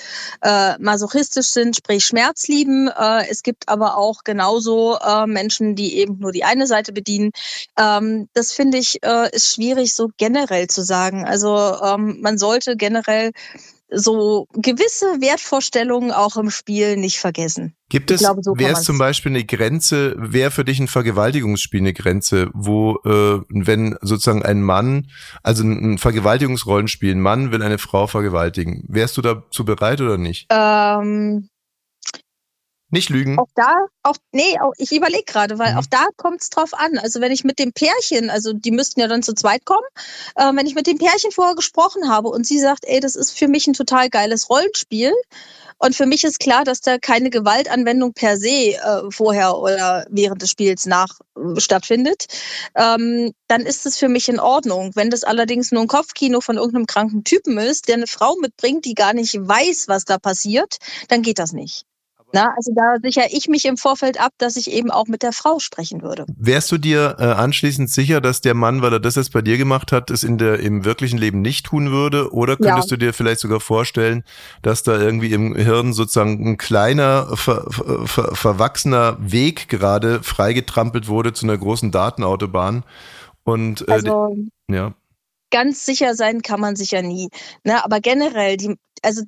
äh, 0.43 0.79
masochistisch 0.79 1.51
sind, 1.51 1.77
sprich 1.77 2.05
Schmerz 2.05 2.49
lieben. 2.49 2.89
Äh, 2.89 3.29
es 3.31 3.43
gibt 3.43 3.69
aber 3.69 3.97
auch 3.97 4.25
genauso 4.25 4.99
äh, 4.99 5.27
Menschen, 5.27 5.75
die 5.75 5.97
eben 5.97 6.19
nur 6.19 6.33
die 6.33 6.45
eine 6.45 6.67
Seite 6.67 6.93
bedienen. 6.93 7.31
Ähm, 7.79 8.29
das 8.35 8.53
finde 8.53 8.79
ich 8.79 9.03
äh, 9.03 9.35
ist 9.35 9.55
schwierig 9.55 9.95
so 9.95 10.11
generell 10.17 10.69
zu 10.69 10.83
sagen. 10.83 11.25
Also 11.25 11.57
ähm, 11.83 12.19
man 12.21 12.39
sollte 12.39 12.77
generell 12.77 13.33
so 13.91 14.47
gewisse 14.55 15.21
Wertvorstellungen 15.21 16.11
auch 16.11 16.37
im 16.37 16.51
Spiel 16.51 16.97
nicht 16.97 17.19
vergessen. 17.19 17.77
Gibt 17.89 18.11
es, 18.11 18.21
glaube, 18.21 18.41
so 18.43 18.55
wäre 18.57 18.73
es 18.73 18.83
zum 18.83 18.99
Beispiel 18.99 19.31
eine 19.31 19.45
Grenze, 19.45 20.15
wäre 20.19 20.51
für 20.51 20.65
dich 20.65 20.81
ein 20.81 20.89
Vergewaltigungsspiel 20.89 21.81
eine 21.81 21.93
Grenze, 21.93 22.51
wo, 22.55 22.99
äh, 23.05 23.41
wenn 23.49 23.97
sozusagen 24.01 24.43
ein 24.43 24.63
Mann, 24.63 25.09
also 25.43 25.63
ein 25.63 25.99
Vergewaltigungsrollenspiel, 25.99 27.15
ein 27.15 27.21
Mann 27.21 27.53
will 27.53 27.63
eine 27.63 27.79
Frau 27.79 28.07
vergewaltigen, 28.07 28.85
wärst 28.89 29.17
du 29.17 29.23
dazu 29.23 29.65
bereit 29.65 30.01
oder 30.01 30.19
nicht? 30.19 30.47
Ähm, 30.51 31.49
Nicht 32.91 33.09
lügen. 33.11 33.39
auch 33.39 33.49
da, 33.57 33.75
auch, 34.03 34.17
nee, 34.33 34.59
auch, 34.61 34.73
ich 34.79 34.93
überlege 34.93 35.25
gerade, 35.25 35.59
weil 35.59 35.73
Mhm. 35.73 35.79
auch 35.79 35.87
da 35.91 36.07
kommt 36.17 36.43
es 36.43 36.51
drauf 36.51 36.75
an. 36.75 36.99
Also 36.99 37.21
wenn 37.21 37.33
ich 37.33 37.43
mit 37.43 37.59
dem 37.59 37.73
Pärchen, 37.73 38.31
also 38.31 38.53
die 38.53 38.71
müssten 38.71 39.01
ja 39.01 39.09
dann 39.09 39.23
zu 39.23 39.35
zweit 39.35 39.65
kommen, 39.65 39.87
äh, 40.37 40.53
wenn 40.55 40.67
ich 40.67 40.75
mit 40.75 40.87
dem 40.87 40.99
Pärchen 40.99 41.33
vorher 41.33 41.55
gesprochen 41.57 42.09
habe 42.09 42.29
und 42.29 42.47
sie 42.47 42.61
sagt, 42.61 42.85
ey, 42.87 43.01
das 43.01 43.17
ist 43.17 43.37
für 43.37 43.49
mich 43.49 43.67
ein 43.67 43.73
total 43.75 44.11
geiles 44.11 44.49
Rollenspiel. 44.51 45.13
Und 45.79 45.97
für 45.97 46.07
mich 46.07 46.23
ist 46.25 46.39
klar, 46.39 46.65
dass 46.65 46.81
da 46.81 46.99
keine 46.99 47.31
Gewaltanwendung 47.31 48.13
per 48.13 48.37
se 48.39 48.49
äh, 48.75 49.11
vorher 49.11 49.59
oder 49.59 50.07
während 50.09 50.41
des 50.41 50.51
Spiels 50.51 50.87
nach 50.87 51.19
äh, 51.37 51.61
stattfindet, 51.61 52.27
ähm, 52.77 53.33
dann 53.49 53.63
ist 53.63 53.85
es 53.87 53.99
für 53.99 54.09
mich 54.09 54.29
in 54.29 54.39
Ordnung. 54.39 54.93
Wenn 54.95 55.11
das 55.11 55.25
allerdings 55.25 55.73
nur 55.73 55.83
ein 55.83 55.89
Kopfkino 55.89 56.41
von 56.41 56.57
irgendeinem 56.57 56.87
kranken 56.87 57.25
Typen 57.25 57.59
ist, 57.59 57.89
der 57.89 57.97
eine 57.97 58.07
Frau 58.07 58.37
mitbringt, 58.41 58.85
die 58.85 58.95
gar 58.95 59.15
nicht 59.15 59.35
weiß, 59.35 59.89
was 59.89 60.05
da 60.05 60.19
passiert, 60.19 60.77
dann 61.09 61.23
geht 61.23 61.39
das 61.41 61.53
nicht. 61.53 61.85
Na, 62.35 62.53
also 62.57 62.73
da 62.75 62.97
sichere 63.01 63.29
ich 63.31 63.47
mich 63.47 63.65
im 63.65 63.77
Vorfeld 63.77 64.21
ab, 64.21 64.33
dass 64.39 64.57
ich 64.57 64.69
eben 64.69 64.91
auch 64.91 65.07
mit 65.07 65.23
der 65.23 65.33
Frau 65.33 65.61
sprechen 65.61 66.03
würde. 66.03 66.27
Wärst 66.37 66.73
du 66.73 66.79
dir 66.79 67.15
äh, 67.21 67.27
anschließend 67.27 67.89
sicher, 67.89 68.21
dass 68.21 68.41
der 68.41 68.55
Mann, 68.55 68.83
weil 68.83 68.93
er 68.93 68.99
das 68.99 69.15
jetzt 69.15 69.33
bei 69.33 69.41
dir 69.41 69.57
gemacht 69.57 69.93
hat, 69.93 70.11
es 70.11 70.25
in 70.25 70.37
der 70.37 70.59
im 70.59 70.85
wirklichen 70.85 71.17
Leben 71.17 71.43
nicht 71.43 71.67
tun 71.67 71.93
würde? 71.93 72.33
Oder 72.33 72.57
könntest 72.57 72.91
du 72.91 72.97
dir 72.97 73.15
vielleicht 73.15 73.39
sogar 73.39 73.61
vorstellen, 73.61 74.25
dass 74.63 74.83
da 74.83 74.99
irgendwie 74.99 75.33
im 75.33 75.55
Hirn 75.55 75.93
sozusagen 75.93 76.45
ein 76.45 76.59
kleiner, 76.59 77.37
ver, 77.37 77.67
ver, 77.71 78.07
ver, 78.09 78.35
verwachsener 78.35 79.17
Weg 79.21 79.69
gerade 79.69 80.21
freigetrampelt 80.25 81.07
wurde 81.07 81.35
zu 81.35 81.47
einer 81.47 81.57
großen 81.57 81.93
Datenautobahn? 81.93 82.83
Und 83.45 83.87
äh, 83.87 83.93
Also 83.93 84.37
ja. 84.69 84.93
ganz 85.53 85.87
sicher 85.87 86.17
sein 86.17 86.43
kann 86.43 86.59
man 86.59 86.75
sicher 86.75 87.01
nie. 87.01 87.29
Ne, 87.63 87.85
aber 87.85 88.01
generell, 88.01 88.57
die, 88.57 88.77
also 89.03 89.23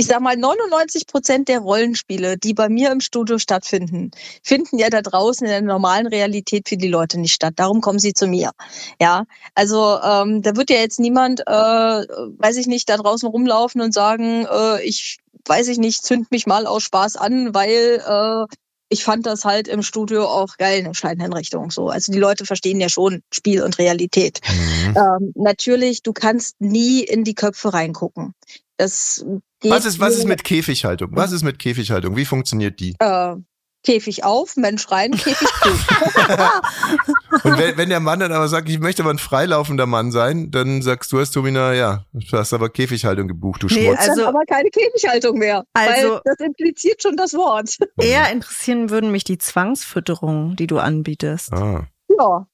ich 0.00 0.06
sag 0.06 0.20
mal, 0.22 0.34
99 0.34 1.06
Prozent 1.06 1.48
der 1.48 1.58
Rollenspiele, 1.58 2.38
die 2.38 2.54
bei 2.54 2.70
mir 2.70 2.90
im 2.90 3.00
Studio 3.00 3.36
stattfinden, 3.36 4.12
finden 4.42 4.78
ja 4.78 4.88
da 4.88 5.02
draußen 5.02 5.46
in 5.46 5.50
der 5.50 5.60
normalen 5.60 6.06
Realität 6.06 6.70
für 6.70 6.78
die 6.78 6.88
Leute 6.88 7.20
nicht 7.20 7.34
statt. 7.34 7.52
Darum 7.56 7.82
kommen 7.82 7.98
sie 7.98 8.14
zu 8.14 8.26
mir. 8.26 8.52
Ja, 8.98 9.24
also 9.54 9.98
ähm, 10.02 10.40
da 10.40 10.56
wird 10.56 10.70
ja 10.70 10.76
jetzt 10.76 11.00
niemand, 11.00 11.40
äh, 11.40 11.44
weiß 11.44 12.56
ich 12.56 12.66
nicht, 12.66 12.88
da 12.88 12.96
draußen 12.96 13.28
rumlaufen 13.28 13.82
und 13.82 13.92
sagen, 13.92 14.46
äh, 14.50 14.82
ich 14.84 15.18
weiß 15.46 15.68
ich 15.68 15.76
nicht, 15.76 16.02
zünd 16.02 16.30
mich 16.30 16.46
mal 16.46 16.66
aus 16.66 16.82
Spaß 16.82 17.16
an, 17.16 17.52
weil 17.54 18.02
äh, 18.02 18.54
ich 18.90 19.04
fand 19.04 19.24
das 19.24 19.44
halt 19.44 19.68
im 19.68 19.82
Studio 19.82 20.24
auch 20.26 20.56
geil, 20.58 20.80
eine 20.84 20.94
Scheinhinrichtung. 20.94 21.70
So, 21.70 21.88
also 21.88 22.12
die 22.12 22.18
Leute 22.18 22.44
verstehen 22.44 22.80
ja 22.80 22.88
schon 22.88 23.22
Spiel 23.32 23.62
und 23.62 23.78
Realität. 23.78 24.40
Mhm. 24.50 24.96
Ähm, 24.96 25.32
natürlich, 25.36 26.02
du 26.02 26.12
kannst 26.12 26.60
nie 26.60 27.02
in 27.02 27.22
die 27.24 27.34
Köpfe 27.34 27.72
reingucken. 27.72 28.34
Das 28.76 29.24
geht 29.60 29.70
Was 29.70 29.84
ist, 29.84 30.00
was 30.00 30.16
ist 30.16 30.26
mit 30.26 30.42
Käfighaltung? 30.42 31.10
Was 31.12 31.32
ist 31.32 31.44
mit 31.44 31.58
Käfighaltung? 31.58 32.16
Wie 32.16 32.24
funktioniert 32.24 32.80
die? 32.80 32.96
äh, 32.98 33.36
Käfig 33.82 34.24
auf, 34.24 34.56
Mensch 34.56 34.90
rein, 34.90 35.12
Käfig 35.12 35.48
zu. 35.62 35.70
Und 37.44 37.58
wenn, 37.58 37.76
wenn 37.76 37.88
der 37.88 38.00
Mann 38.00 38.20
dann 38.20 38.32
aber 38.32 38.48
sagt, 38.48 38.68
ich 38.68 38.78
möchte 38.80 39.02
aber 39.02 39.12
ein 39.12 39.18
freilaufender 39.18 39.86
Mann 39.86 40.10
sein, 40.12 40.50
dann 40.50 40.82
sagst 40.82 41.12
du 41.12 41.18
als 41.18 41.30
Tomina, 41.30 41.72
ja, 41.74 42.04
du 42.12 42.36
hast 42.36 42.52
aber 42.52 42.68
Käfighaltung 42.70 43.28
gebucht, 43.28 43.62
du 43.62 43.66
Nee, 43.66 43.84
Schmutz. 43.86 44.08
also- 44.08 44.26
aber 44.26 44.40
keine 44.48 44.70
Käfighaltung 44.70 45.38
mehr. 45.38 45.64
Also- 45.72 46.14
weil 46.14 46.20
das 46.24 46.38
impliziert 46.40 47.02
schon 47.02 47.16
das 47.16 47.34
Wort. 47.34 47.76
Eher 47.98 48.30
interessieren 48.32 48.90
würden 48.90 49.10
mich 49.12 49.24
die 49.24 49.38
Zwangsfütterungen, 49.38 50.56
die 50.56 50.66
du 50.66 50.78
anbietest. 50.78 51.52
Ah. 51.52 51.86
Ja. 52.08 52.46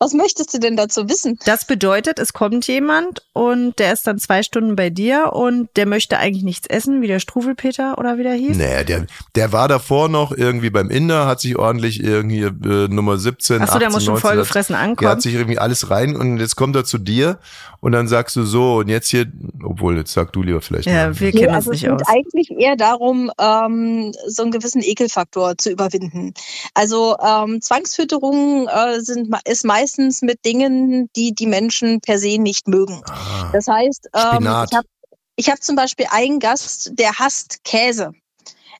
Was 0.00 0.12
möchtest 0.14 0.54
du 0.54 0.58
denn 0.58 0.76
dazu 0.76 1.08
wissen? 1.08 1.38
Das 1.44 1.64
bedeutet, 1.64 2.20
es 2.20 2.32
kommt 2.32 2.66
jemand 2.68 3.22
und 3.32 3.78
der 3.80 3.92
ist 3.92 4.06
dann 4.06 4.18
zwei 4.20 4.44
Stunden 4.44 4.76
bei 4.76 4.90
dir 4.90 5.32
und 5.32 5.68
der 5.76 5.86
möchte 5.86 6.18
eigentlich 6.18 6.44
nichts 6.44 6.68
essen, 6.68 7.02
wie 7.02 7.08
der 7.08 7.18
Struwelpeter 7.18 7.98
oder 7.98 8.16
wie 8.16 8.22
der 8.22 8.34
hieß. 8.34 8.56
Nee, 8.56 8.84
der, 8.84 9.06
der 9.34 9.52
war 9.52 9.66
davor 9.66 10.08
noch 10.08 10.30
irgendwie 10.30 10.70
beim 10.70 10.90
Inder, 10.90 11.26
hat 11.26 11.40
sich 11.40 11.58
ordentlich 11.58 12.00
irgendwie 12.02 12.42
äh, 12.42 12.86
Nummer 12.88 13.18
17, 13.18 13.60
Achso, 13.62 13.78
der 13.80 13.88
18, 13.88 13.92
muss 13.92 14.04
schon 14.04 14.14
19, 14.14 14.20
voll 14.28 14.36
hat- 14.38 14.44
gefressen 14.46 14.72
Der 14.74 14.82
hat 14.82 14.88
ankommen. 14.88 15.20
sich 15.20 15.34
irgendwie 15.34 15.58
alles 15.58 15.90
rein 15.90 16.14
und 16.16 16.38
jetzt 16.38 16.54
kommt 16.54 16.76
er 16.76 16.84
zu 16.84 16.98
dir 16.98 17.38
und 17.80 17.90
dann 17.92 18.06
sagst 18.06 18.36
du 18.36 18.44
so 18.44 18.76
und 18.76 18.88
jetzt 18.88 19.08
hier, 19.08 19.26
obwohl 19.64 19.96
jetzt 19.96 20.12
sag 20.12 20.32
du 20.32 20.42
lieber 20.42 20.60
vielleicht 20.60 20.86
Ja, 20.86 21.08
mal. 21.08 21.18
wir 21.20 21.32
Nee, 21.32 21.40
kennen 21.40 21.54
also 21.54 21.70
uns 21.70 21.78
es 21.78 21.82
nicht 21.82 21.90
geht 21.92 22.02
aus. 22.02 22.08
eigentlich 22.08 22.50
eher 22.56 22.76
darum, 22.76 23.30
ähm, 23.40 24.12
so 24.28 24.42
einen 24.42 24.52
gewissen 24.52 24.80
Ekelfaktor 24.82 25.58
zu 25.58 25.70
überwinden. 25.70 26.34
Also 26.74 27.16
ähm, 27.24 27.60
Zwangsfütterung 27.60 28.68
äh, 28.68 29.00
sind, 29.00 29.34
ist 29.44 29.64
meistens 29.88 30.22
mit 30.22 30.44
Dingen, 30.44 31.08
die 31.16 31.34
die 31.34 31.46
Menschen 31.46 32.00
per 32.00 32.18
se 32.18 32.38
nicht 32.38 32.68
mögen. 32.68 33.02
Ah. 33.06 33.50
Das 33.52 33.66
heißt, 33.66 34.08
ähm, 34.14 34.42
ich 34.42 34.76
habe 34.76 34.88
ich 35.36 35.50
hab 35.50 35.62
zum 35.62 35.76
Beispiel 35.76 36.06
einen 36.10 36.40
Gast, 36.40 36.90
der 36.94 37.18
hasst 37.18 37.64
Käse. 37.64 38.12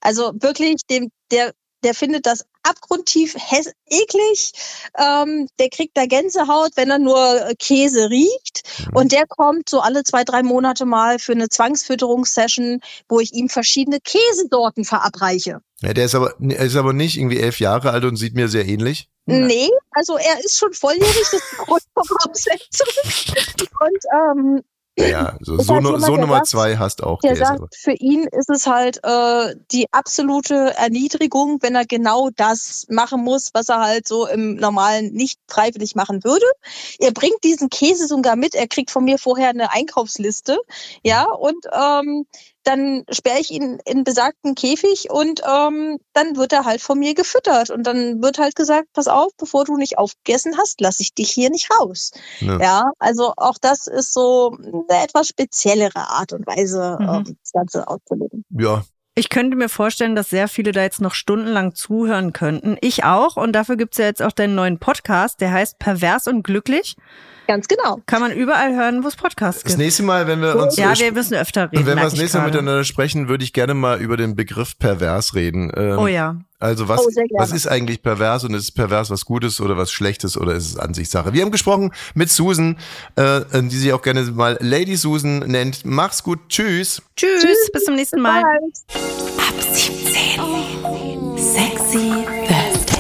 Also 0.01 0.33
wirklich, 0.35 0.83
dem, 0.91 1.11
der 1.31 1.53
der 1.85 1.95
findet 1.95 2.27
das 2.27 2.45
abgrundtief 2.63 3.35
häss- 3.37 3.73
eklig. 3.89 4.53
Ähm, 4.99 5.49
der 5.59 5.69
kriegt 5.71 5.97
da 5.97 6.07
Gänsehaut, 6.07 6.73
wenn 6.77 6.91
er 6.91 6.99
nur 6.99 7.53
Käse 7.59 8.11
riecht. 8.11 8.63
Mhm. 8.91 8.97
Und 8.97 9.13
der 9.13 9.27
kommt 9.27 9.69
so 9.69 9.81
alle 9.81 10.05
zwei, 10.05 10.25
drei 10.25 10.43
Monate 10.43 10.85
mal 10.85 11.19
für 11.19 11.33
eine 11.33 11.49
Zwangsfütterungssession, 11.49 12.81
wo 13.09 13.21
ich 13.21 13.33
ihm 13.33 13.49
verschiedene 13.49 13.99
Käsesorten 14.01 14.85
verabreiche. 14.85 15.61
Ja, 15.81 15.93
der 15.95 16.07
ist 16.07 16.15
aber, 16.15 16.35
er 16.41 16.65
ist 16.65 16.77
aber 16.77 16.93
nicht 16.93 17.17
irgendwie 17.17 17.39
elf 17.39 17.61
Jahre 17.61 17.91
alt 17.91 18.05
und 18.05 18.17
sieht 18.17 18.35
mir 18.35 18.49
sehr 18.49 18.67
ähnlich. 18.67 19.09
Nee, 19.27 19.69
also 19.91 20.17
er 20.17 20.43
ist 20.43 20.59
schon 20.59 20.73
volljährig, 20.73 21.15
das 21.21 21.33
ist 21.35 21.45
die 21.53 21.57
Grundvoraussetzung. 21.57 22.87
Und 23.81 23.99
ähm, 24.13 24.63
Ja, 24.99 25.37
so, 25.41 25.57
Ist 25.57 25.67
so, 25.67 25.75
halt 25.75 25.85
jemand, 25.85 26.03
so 26.05 26.13
der 26.13 26.21
Nummer 26.21 26.35
sagt- 26.37 26.47
zwei 26.49 26.77
hast 26.77 27.03
auch 27.03 27.21
der 27.21 27.33
Käse. 27.33 27.45
sagt, 27.45 27.77
für 27.77 27.93
ihn 27.93 28.25
ist 28.33 28.51
es 28.51 28.67
halt 28.67 29.01
äh, 29.05 29.55
die 29.71 29.87
absolute 29.93 30.75
Erniedrigung, 30.77 31.59
wenn 31.63 31.75
er 31.75 31.87
genau 31.87 32.31
das 32.35 32.87
machen 32.89 33.23
muss, 33.23 33.51
was 33.55 33.69
er 33.69 33.81
halt 33.81 34.09
so 34.09 34.27
im 34.27 34.57
normalen 34.57 35.13
nicht 35.13 35.39
freiwillig 35.49 35.95
machen 35.95 36.25
würde. 36.25 36.47
Er 36.99 37.13
bringt 37.13 37.43
diesen 37.45 37.69
Käse 37.71 38.07
sogar 38.09 38.37
mit, 38.37 38.55
er 38.55 38.67
kriegt 38.67 38.91
von 38.91 39.05
mir 39.05 39.19
vorher 39.19 39.51
eine 39.51 39.73
Einkaufsliste, 39.73 40.59
ja, 41.03 41.25
und 41.25 41.65
ähm, 41.73 42.27
dann 42.65 43.05
sperre 43.11 43.41
ich 43.41 43.51
ihn 43.51 43.79
in 43.87 44.05
besagten 44.05 44.55
Käfig 44.55 45.11
und 45.11 45.41
ähm, 45.49 45.99
dann 46.13 46.37
wird 46.37 46.53
er 46.53 46.65
halt 46.65 46.81
von 46.83 46.99
mir 46.99 47.15
gefüttert 47.15 47.71
und 47.71 47.85
dann 47.85 48.23
wird 48.23 48.39
halt 48.39 48.55
gesagt, 48.57 48.89
pass 48.93 49.09
auf, 49.09 49.33
bevor 49.39 49.65
du 49.65 49.77
nicht 49.77 49.97
aufgegessen 49.99 50.57
hast, 50.59 50.81
lass 50.81 51.01
ich 51.01 51.15
dich 51.15 51.31
hier 51.31 51.51
nicht 51.51 51.69
raus. 51.79 52.11
Ja. 52.41 52.59
Ja, 52.61 52.91
also 52.99 53.33
auch 53.37 53.57
das 53.61 53.87
ist 53.87 54.13
so 54.13 54.57
eine 54.61 55.03
etwas 55.03 55.29
speziellere 55.29 56.09
Art 56.11 56.33
und 56.33 56.47
Weise, 56.47 56.99
Mhm. 57.01 57.09
ähm, 57.09 57.37
das 57.43 57.53
Ganze 57.53 57.89
auszuleben. 57.89 58.45
Ja, 58.51 58.83
Ich 59.19 59.29
könnte 59.31 59.57
mir 59.57 59.69
vorstellen, 59.69 60.15
dass 60.15 60.31
sehr 60.31 60.49
viele 60.49 60.73
da 60.73 60.83
jetzt 60.83 61.01
noch 61.01 61.15
stundenlang 61.15 61.75
zuhören 61.75 62.33
könnten. 62.33 62.77
Ich 62.81 63.05
auch. 63.05 63.37
Und 63.37 63.53
dafür 63.53 63.77
gibt's 63.77 63.99
ja 63.99 64.05
jetzt 64.05 64.23
auch 64.23 64.33
deinen 64.33 64.55
neuen 64.55 64.79
Podcast, 64.79 65.41
der 65.41 65.53
heißt 65.53 65.79
Pervers 65.79 66.27
und 66.29 66.43
Glücklich. 66.45 66.97
Ganz 67.47 67.67
genau. 67.67 68.01
Kann 68.07 68.21
man 68.21 68.31
überall 68.33 68.75
hören, 68.77 69.03
wo 69.05 69.09
es 69.09 69.17
Podcasts 69.17 69.63
das 69.63 69.73
gibt. 69.73 69.79
nächste 69.79 70.03
Mal, 70.03 70.27
wenn 70.27 70.41
wir 70.43 70.55
uns 70.57 70.77
Ja, 70.77 70.97
wir 70.99 71.13
müssen 71.13 71.35
öfter 71.35 71.65
reden. 71.73 71.79
und 71.79 71.87
wenn 71.87 71.97
wir 71.97 72.05
das 72.05 72.17
nächste 72.17 72.39
Mal 72.39 72.45
miteinander 72.47 72.85
sprechen, 72.85 73.29
würde 73.29 73.43
ich 73.43 73.53
gerne 73.53 73.73
mal 73.75 73.99
über 74.01 74.17
den 74.17 74.37
Begriff 74.37 74.79
pervers 74.79 75.35
reden. 75.35 75.73
Ähm, 75.75 75.99
Oh 75.99 76.07
ja. 76.07 76.37
Also 76.61 76.89
was, 76.89 77.01
Oh, 77.07 77.11
was 77.39 77.53
ist 77.53 77.69
eigentlich 77.69 78.03
pervers 78.03 78.43
und 78.43 78.53
ist 78.53 78.65
es 78.65 78.73
pervers 78.73 79.11
was 79.11 79.25
Gutes 79.25 79.61
oder 79.61 79.77
was 79.77 79.93
Schlechtes 79.93 80.37
oder 80.37 80.55
ist 80.55 80.67
es 80.67 80.77
Ansichtssache? 80.77 81.33
Wir 81.33 81.43
haben 81.43 81.53
gesprochen 81.53 81.93
mit 82.15 82.31
Susan, 82.31 82.77
äh, 83.15 83.43
die 83.55 83.77
sich 83.77 83.93
auch 83.93 84.03
gerne 84.03 84.23
mal 84.23 84.59
Lady 84.61 84.97
Susan 84.97 85.39
nennt. 85.39 85.85
Mach's 85.85 86.25
gut, 86.25 86.41
tschüss. 86.49 87.01
Tschüss, 87.15 87.71
bis 87.73 87.85
zum 87.85 87.95
nächsten 87.95 88.21
Mal. 88.21 88.43
Bye. 88.43 88.51
Ab 89.39 89.55
17. 89.73 91.39
Sexy 91.39 92.13
Thursday. 92.49 92.99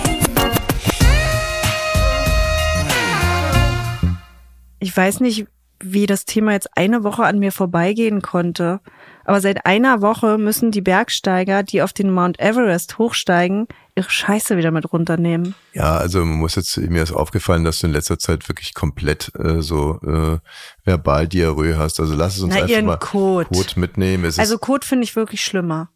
Ich 4.79 4.97
weiß 4.97 5.18
nicht, 5.18 5.47
wie 5.83 6.07
das 6.07 6.25
Thema 6.25 6.53
jetzt 6.53 6.77
eine 6.77 7.03
Woche 7.03 7.25
an 7.25 7.40
mir 7.40 7.51
vorbeigehen 7.51 8.23
konnte. 8.23 8.81
Aber 9.29 9.43
seit 9.43 9.67
einer 9.67 10.01
Woche 10.01 10.38
müssen 10.38 10.71
die 10.71 10.81
Bergsteiger, 10.81 11.62
die 11.62 11.83
auf 11.83 11.93
den 11.93 12.11
Mount 12.11 12.41
Everest 12.41 12.97
hochsteigen, 12.97 13.67
ihre 13.95 14.09
Scheiße 14.09 14.57
wieder 14.57 14.71
mit 14.71 14.91
runternehmen. 14.91 15.55
Ja, 15.75 15.99
also 15.99 16.21
man 16.21 16.38
muss 16.38 16.55
jetzt, 16.55 16.79
mir 16.79 17.03
ist 17.03 17.12
aufgefallen, 17.12 17.62
dass 17.62 17.81
du 17.81 17.88
in 17.88 17.93
letzter 17.93 18.19
Zeit 18.19 18.49
wirklich 18.49 18.73
komplett 18.73 19.31
äh, 19.38 19.61
so 19.61 20.01
äh, 20.01 20.38
verbal 20.85 21.29
Diarrhoe 21.29 21.77
hast. 21.77 22.01
Also 22.01 22.14
lass 22.14 22.37
es 22.38 22.43
uns 22.43 22.55
Na, 22.55 22.62
einfach 22.62 22.81
mal 22.83 22.97
Kot. 22.97 23.49
Kot 23.49 23.77
mitnehmen. 23.77 24.25
Es 24.25 24.38
Also 24.38 24.57
Kot 24.57 24.87
finde 24.87 25.05
ich 25.05 25.14
wirklich 25.14 25.45
schlimmer. 25.45 25.91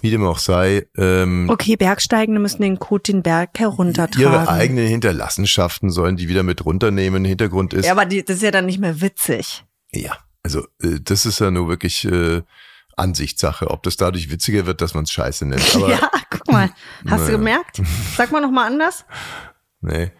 wie 0.00 0.10
dem 0.10 0.24
auch 0.26 0.38
sei, 0.38 0.88
ähm, 0.98 1.48
Okay, 1.48 1.76
Bergsteigende 1.76 2.40
müssen 2.40 2.62
den 2.62 2.80
Kot 2.80 3.06
den 3.06 3.22
Berg 3.22 3.50
heruntertragen. 3.60 4.20
ihre 4.32 4.48
eigenen 4.48 4.88
Hinterlassenschaften 4.88 5.90
sollen 5.90 6.16
die 6.16 6.28
wieder 6.28 6.42
mit 6.42 6.64
runternehmen. 6.64 7.24
Hintergrund 7.24 7.74
ist, 7.74 7.86
Ja, 7.86 7.92
aber 7.92 8.06
die, 8.06 8.24
das 8.24 8.38
ist 8.38 8.42
ja 8.42 8.50
dann 8.50 8.66
nicht 8.66 8.80
mehr 8.80 9.00
witzig. 9.00 9.64
Ja, 9.92 10.16
also 10.46 10.60
äh, 10.80 11.00
das 11.02 11.26
ist 11.26 11.40
ja 11.40 11.50
nur 11.50 11.66
wirklich 11.68 12.04
äh, 12.04 12.40
Ansichtssache, 12.96 13.68
ob 13.68 13.82
das 13.82 13.96
dadurch 13.96 14.30
witziger 14.30 14.64
wird, 14.66 14.80
dass 14.80 14.94
man 14.94 15.02
es 15.02 15.10
scheiße 15.10 15.44
nennt. 15.44 15.64
Aber 15.74 15.90
ja, 15.90 16.08
guck 16.30 16.46
mal. 16.52 16.70
Hast 17.08 17.22
Naja. 17.22 17.26
du 17.26 17.32
gemerkt? 17.32 17.82
Sag 18.16 18.30
mal 18.30 18.40
noch 18.40 18.52
mal 18.52 18.66
anders. 18.66 19.04
nee. 19.80 20.12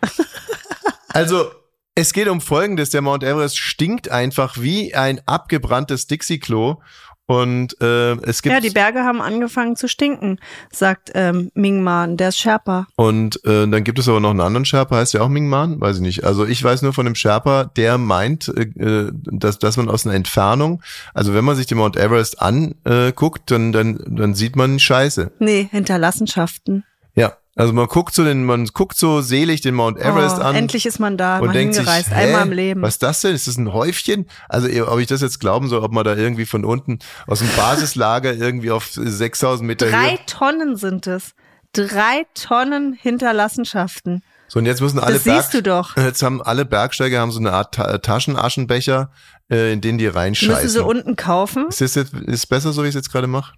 Also, 1.10 1.50
es 1.94 2.12
geht 2.12 2.26
um 2.26 2.40
Folgendes. 2.40 2.90
Der 2.90 3.02
Mount 3.02 3.22
Everest 3.22 3.56
stinkt 3.56 4.10
einfach 4.10 4.58
wie 4.58 4.94
ein 4.94 5.20
abgebranntes 5.26 6.08
Dixie-Klo. 6.08 6.82
Und 7.28 7.80
äh, 7.80 8.12
es 8.22 8.40
gibt 8.40 8.54
Ja, 8.54 8.60
die 8.60 8.70
Berge 8.70 9.00
haben 9.00 9.20
angefangen 9.20 9.74
zu 9.74 9.88
stinken, 9.88 10.38
sagt 10.70 11.10
ähm, 11.14 11.50
Ming 11.54 11.82
Man, 11.82 12.16
der 12.16 12.28
ist 12.28 12.38
Sherpa. 12.38 12.86
und 12.94 13.44
äh, 13.44 13.66
dann 13.66 13.82
gibt 13.82 13.98
es 13.98 14.08
aber 14.08 14.20
noch 14.20 14.30
einen 14.30 14.40
anderen 14.40 14.64
Sherpa, 14.64 14.96
heißt 14.96 15.14
der 15.14 15.24
auch 15.24 15.28
Ming 15.28 15.48
Man? 15.48 15.80
Weiß 15.80 15.96
ich 15.96 16.02
nicht. 16.02 16.22
Also 16.24 16.46
ich 16.46 16.62
weiß 16.62 16.82
nur 16.82 16.92
von 16.92 17.04
dem 17.04 17.16
Sherpa, 17.16 17.64
der 17.64 17.98
meint, 17.98 18.48
äh, 18.56 19.10
dass, 19.12 19.58
dass 19.58 19.76
man 19.76 19.88
aus 19.90 20.06
einer 20.06 20.14
Entfernung, 20.14 20.82
also 21.14 21.34
wenn 21.34 21.44
man 21.44 21.56
sich 21.56 21.66
den 21.66 21.78
Mount 21.78 21.96
Everest 21.96 22.40
anguckt, 22.40 23.50
dann, 23.50 23.72
dann, 23.72 23.98
dann 24.06 24.34
sieht 24.34 24.54
man 24.54 24.78
Scheiße. 24.78 25.32
Nee, 25.40 25.68
Hinterlassenschaften. 25.72 26.84
Ja, 27.16 27.32
also 27.56 27.72
man 27.72 27.86
guckt 27.86 28.14
so 28.14 28.22
den, 28.22 28.44
man 28.44 28.66
guckt 28.66 28.98
so 28.98 29.22
selig 29.22 29.62
den 29.62 29.74
Mount 29.74 29.98
Everest 29.98 30.36
oh, 30.38 30.42
an 30.42 30.54
Endlich 30.54 30.84
ist 30.84 30.98
man 30.98 31.16
da, 31.16 31.38
und 31.38 31.46
mal 31.46 31.52
denkt 31.54 31.74
sich, 31.74 31.84
hingereist, 31.84 32.10
hä, 32.10 32.14
einmal 32.14 32.42
im 32.42 32.52
Leben. 32.52 32.82
was 32.82 32.94
ist 32.94 33.02
das 33.02 33.22
denn? 33.22 33.34
Ist 33.34 33.48
das 33.48 33.56
ein 33.56 33.72
Häufchen? 33.72 34.26
Also 34.48 34.68
ob 34.86 35.00
ich 35.00 35.06
das 35.06 35.22
jetzt 35.22 35.40
glauben 35.40 35.68
soll, 35.68 35.82
ob 35.82 35.90
man 35.90 36.04
da 36.04 36.14
irgendwie 36.14 36.44
von 36.44 36.66
unten 36.66 36.98
aus 37.26 37.38
dem 37.38 37.48
Basislager 37.56 38.34
irgendwie 38.34 38.70
auf 38.70 38.90
6000 38.92 39.66
Meter 39.66 39.88
Drei 39.88 40.10
Höhe. 40.10 40.18
Tonnen 40.26 40.76
sind 40.76 41.06
es. 41.06 41.32
Drei 41.72 42.26
Tonnen 42.34 42.92
Hinterlassenschaften. 42.92 44.22
So 44.48 44.58
und 44.58 44.66
jetzt 44.66 44.82
müssen 44.82 44.98
alle 44.98 45.14
Das 45.14 45.24
siehst 45.24 45.54
du 45.54 45.62
doch. 45.62 45.96
Jetzt 45.98 46.22
haben 46.22 46.40
alle 46.40 46.64
Bergsteiger 46.64 47.20
haben 47.20 47.32
so 47.32 47.40
eine 47.40 47.52
Art 47.52 47.74
Ta 47.74 47.98
Taschenaschenbecher, 47.98 49.10
äh, 49.50 49.72
in 49.72 49.80
den 49.80 49.98
die 49.98 50.04
Müssen 50.04 50.12
sie 50.14 50.18
reinscheißen. 50.18 50.80
unten 50.82 51.16
kaufen? 51.16 51.66
Ist 51.68 51.80
das 51.80 51.96
jetzt 51.96 52.14
ist 52.14 52.46
besser 52.46 52.72
so, 52.72 52.84
wie 52.84 52.88
ich 52.88 52.90
es 52.90 52.96
jetzt 52.96 53.10
gerade 53.10 53.26
mache? 53.26 53.54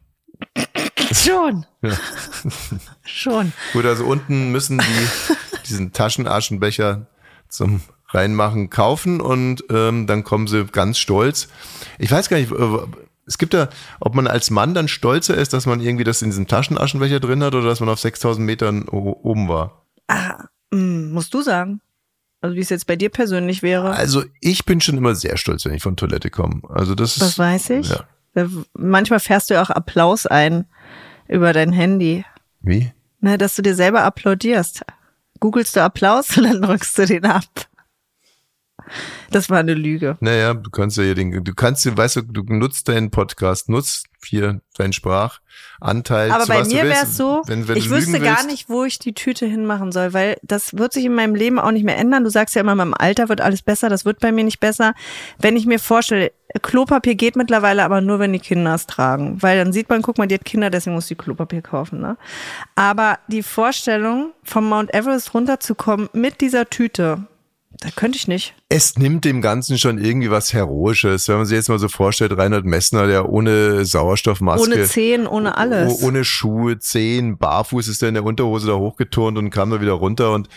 Schon. 1.12 1.66
Ja. 1.82 1.96
Schon. 3.04 3.52
Gut, 3.72 3.84
also 3.84 4.04
unten 4.04 4.50
müssen 4.52 4.78
die 4.78 5.36
diesen 5.68 5.92
Taschenaschenbecher 5.92 7.06
zum 7.48 7.80
Reinmachen 8.08 8.70
kaufen 8.70 9.20
und 9.20 9.64
ähm, 9.70 10.06
dann 10.06 10.24
kommen 10.24 10.46
sie 10.46 10.64
ganz 10.66 10.98
stolz. 10.98 11.48
Ich 11.98 12.10
weiß 12.10 12.28
gar 12.28 12.38
nicht, 12.38 12.52
äh, 12.52 12.78
es 13.26 13.36
gibt 13.36 13.52
da, 13.52 13.68
ob 14.00 14.14
man 14.14 14.26
als 14.26 14.50
Mann 14.50 14.72
dann 14.72 14.88
stolzer 14.88 15.36
ist, 15.36 15.52
dass 15.52 15.66
man 15.66 15.80
irgendwie 15.80 16.04
das 16.04 16.22
in 16.22 16.30
diesem 16.30 16.46
Taschenaschenbecher 16.46 17.20
drin 17.20 17.42
hat 17.42 17.54
oder 17.54 17.66
dass 17.66 17.80
man 17.80 17.90
auf 17.90 18.00
6000 18.00 18.44
Metern 18.44 18.88
oben 18.88 19.48
war. 19.48 19.84
Ah, 20.08 20.44
mm, 20.70 21.12
musst 21.12 21.34
du 21.34 21.42
sagen. 21.42 21.82
Also 22.40 22.56
wie 22.56 22.60
es 22.60 22.70
jetzt 22.70 22.86
bei 22.86 22.96
dir 22.96 23.10
persönlich 23.10 23.62
wäre. 23.62 23.90
Also 23.90 24.24
ich 24.40 24.64
bin 24.64 24.80
schon 24.80 24.96
immer 24.96 25.14
sehr 25.14 25.36
stolz, 25.36 25.64
wenn 25.64 25.74
ich 25.74 25.82
von 25.82 25.96
Toilette 25.96 26.30
komme. 26.30 26.62
Also 26.68 26.94
das 26.94 27.16
ist, 27.16 27.22
Das 27.22 27.38
weiß 27.38 27.70
ich. 27.70 27.90
Ja. 27.90 28.04
Manchmal 28.74 29.20
fährst 29.20 29.50
du 29.50 29.54
ja 29.54 29.62
auch 29.62 29.70
Applaus 29.70 30.26
ein 30.26 30.66
über 31.28 31.52
dein 31.52 31.72
Handy. 31.72 32.24
Wie? 32.60 32.92
Ne, 33.20 33.38
dass 33.38 33.54
du 33.54 33.62
dir 33.62 33.74
selber 33.74 34.02
applaudierst. 34.02 34.84
Googlest 35.40 35.76
du 35.76 35.82
Applaus 35.82 36.36
und 36.36 36.44
dann 36.44 36.62
drückst 36.62 36.98
du 36.98 37.06
den 37.06 37.26
ab. 37.26 37.44
Das 39.30 39.50
war 39.50 39.58
eine 39.58 39.74
Lüge. 39.74 40.16
Naja, 40.20 40.54
du 40.54 40.70
kannst 40.70 40.96
ja 40.96 41.02
hier 41.02 41.14
den, 41.14 41.44
du 41.44 41.54
kannst, 41.54 41.84
weißt 41.94 42.16
du, 42.16 42.22
du 42.22 42.42
nutzt 42.44 42.88
deinen 42.88 43.10
Podcast, 43.10 43.68
nutzt 43.68 44.06
hier 44.24 44.62
deinen 44.76 44.92
Sprachanteil. 44.92 46.30
Aber 46.30 46.46
bei 46.46 46.64
mir 46.64 46.84
wäre 46.84 47.04
es 47.04 47.16
so, 47.16 47.42
wenn, 47.46 47.68
wenn 47.68 47.76
ich 47.76 47.90
wüsste 47.90 48.18
gar 48.20 48.46
nicht, 48.46 48.70
wo 48.70 48.84
ich 48.84 48.98
die 48.98 49.12
Tüte 49.12 49.46
hinmachen 49.46 49.92
soll, 49.92 50.14
weil 50.14 50.38
das 50.42 50.76
wird 50.76 50.92
sich 50.92 51.04
in 51.04 51.14
meinem 51.14 51.34
Leben 51.34 51.58
auch 51.58 51.70
nicht 51.70 51.84
mehr 51.84 51.98
ändern. 51.98 52.24
Du 52.24 52.30
sagst 52.30 52.54
ja 52.54 52.62
immer, 52.62 52.74
mit 52.74 52.86
dem 52.86 52.94
Alter 52.94 53.28
wird 53.28 53.42
alles 53.42 53.62
besser, 53.62 53.90
das 53.90 54.04
wird 54.04 54.20
bei 54.20 54.32
mir 54.32 54.44
nicht 54.44 54.60
besser. 54.60 54.94
Wenn 55.38 55.56
ich 55.56 55.66
mir 55.66 55.78
vorstelle, 55.78 56.32
Klopapier 56.62 57.14
geht 57.14 57.36
mittlerweile 57.36 57.84
aber 57.84 58.00
nur, 58.00 58.18
wenn 58.18 58.32
die 58.32 58.38
Kinder 58.38 58.74
es 58.74 58.86
tragen, 58.86 59.36
weil 59.42 59.58
dann 59.62 59.72
sieht 59.72 59.88
man, 59.90 60.00
guck 60.02 60.16
mal, 60.18 60.26
die 60.26 60.34
hat 60.36 60.44
Kinder, 60.46 60.70
deswegen 60.70 60.94
muss 60.94 61.06
die 61.06 61.14
Klopapier 61.14 61.60
kaufen. 61.62 62.00
Ne? 62.00 62.16
Aber 62.74 63.18
die 63.28 63.42
Vorstellung, 63.42 64.32
vom 64.44 64.68
Mount 64.68 64.92
Everest 64.94 65.34
runterzukommen 65.34 66.08
mit 66.14 66.40
dieser 66.40 66.70
Tüte, 66.70 67.26
da 67.80 67.90
könnte 67.94 68.16
ich 68.16 68.26
nicht. 68.26 68.54
Es 68.70 68.98
nimmt 68.98 69.24
dem 69.24 69.40
Ganzen 69.40 69.78
schon 69.78 69.98
irgendwie 69.98 70.30
was 70.30 70.52
Heroisches. 70.52 71.28
Wenn 71.28 71.36
man 71.36 71.46
sich 71.46 71.54
jetzt 71.54 71.68
mal 71.68 71.78
so 71.78 71.88
vorstellt, 71.88 72.36
Reinhard 72.36 72.64
Messner, 72.64 73.06
der 73.06 73.28
ohne 73.28 73.84
Sauerstoffmaske, 73.84 74.64
Ohne 74.66 74.84
Zehen, 74.84 75.26
ohne 75.28 75.56
alles. 75.56 76.02
oh- 76.02 76.06
ohne 76.08 76.24
Schuhe, 76.24 76.78
Zehen, 76.80 77.38
barfuß 77.38 77.86
ist 77.86 78.02
er 78.02 78.08
in 78.08 78.14
der 78.14 78.24
Unterhose 78.24 78.66
da 78.66 78.72
hochgeturnt 78.74 79.38
und 79.38 79.50
kam 79.50 79.70
da 79.70 79.80
wieder 79.80 79.92
runter 79.92 80.32
und, 80.32 80.48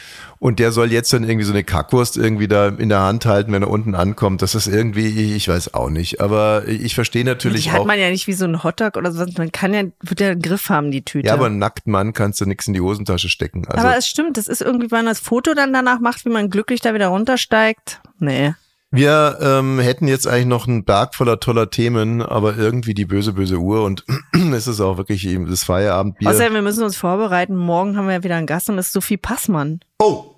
und 0.42 0.58
der 0.58 0.72
soll 0.72 0.92
jetzt 0.92 1.14
dann 1.14 1.24
irgendwie 1.24 1.46
so 1.46 1.54
eine 1.54 1.64
Kackwurst 1.64 2.18
irgendwie 2.18 2.48
da 2.48 2.70
in 2.70 2.90
der 2.90 3.02
Hand 3.02 3.28
halten, 3.28 3.54
wenn 3.54 3.62
er 3.62 3.70
unten 3.70 3.94
ankommt. 3.94 4.42
Das 4.42 4.56
ist 4.56 4.66
irgendwie, 4.66 5.36
ich 5.36 5.48
weiß 5.48 5.76
auch 5.76 5.92
nicht. 5.92 6.20
Aber 6.20 6.68
ich 6.68 6.96
verstehe 6.96 7.24
natürlich 7.24 7.66
die 7.66 7.72
hat 7.72 7.82
auch. 7.82 7.86
man 7.86 8.00
ja 8.00 8.10
nicht 8.10 8.26
wie 8.26 8.34
so 8.34 8.46
ein 8.46 8.64
Hotdog 8.64 8.98
oder 8.98 9.12
sonst. 9.12 9.38
Man 9.38 9.52
kann 9.52 9.72
ja, 9.72 9.84
wird 10.02 10.20
ja 10.20 10.32
einen 10.32 10.42
Griff 10.42 10.68
haben, 10.70 10.90
die 10.90 11.06
Tüte. 11.06 11.28
Ja, 11.28 11.36
aber 11.36 11.46
einen 11.46 11.60
nackten 11.60 11.92
Mann 11.92 12.14
kannst 12.14 12.42
du 12.42 12.48
nix 12.48 12.66
in 12.66 12.74
die 12.74 12.82
Hosentasche 12.82 13.30
stecken. 13.30 13.68
Also, 13.68 13.86
aber 13.86 13.96
es 13.96 14.08
stimmt, 14.08 14.36
das 14.36 14.48
ist 14.48 14.64
irgendwie, 14.64 14.90
wenn 14.90 15.06
man 15.06 15.06
das 15.06 15.20
Foto 15.20 15.54
dann 15.54 15.74
danach 15.74 16.00
macht, 16.00 16.26
wie 16.26 16.30
man 16.30 16.50
glücklich 16.50 16.82
da 16.82 16.96
wieder 16.96 17.10
runtersteigt. 17.10 18.02
Nee. 18.18 18.56
Wir 18.90 19.38
ähm, 19.42 19.78
hätten 19.78 20.08
jetzt 20.08 20.28
eigentlich 20.28 20.48
noch 20.48 20.68
einen 20.68 20.86
Berg 20.86 21.14
voller 21.14 21.40
toller 21.40 21.70
Themen, 21.70 22.24
aber 22.24 22.58
irgendwie 22.58 22.96
die 22.96 23.06
böse, 23.06 23.34
böse 23.34 23.58
Uhr 23.60 23.84
und 23.84 24.06
es 24.54 24.68
ist 24.68 24.82
auch 24.82 24.98
wirklich 24.98 25.28
eben 25.28 25.48
das 25.48 25.64
Feierabendbier. 25.64 26.30
Außerdem, 26.30 26.56
wir 26.56 26.62
müssen 26.64 26.84
uns 26.84 26.98
vorbereiten. 26.98 27.56
Morgen 27.56 27.96
haben 27.96 28.08
wir 28.08 28.16
ja 28.16 28.24
wieder 28.24 28.38
einen 28.38 28.48
Gast 28.48 28.72
und 28.72 28.78
das 28.78 28.88
ist 28.88 28.94
Sophie 28.94 29.18
Passmann. 29.18 29.82
oh, 30.00 30.31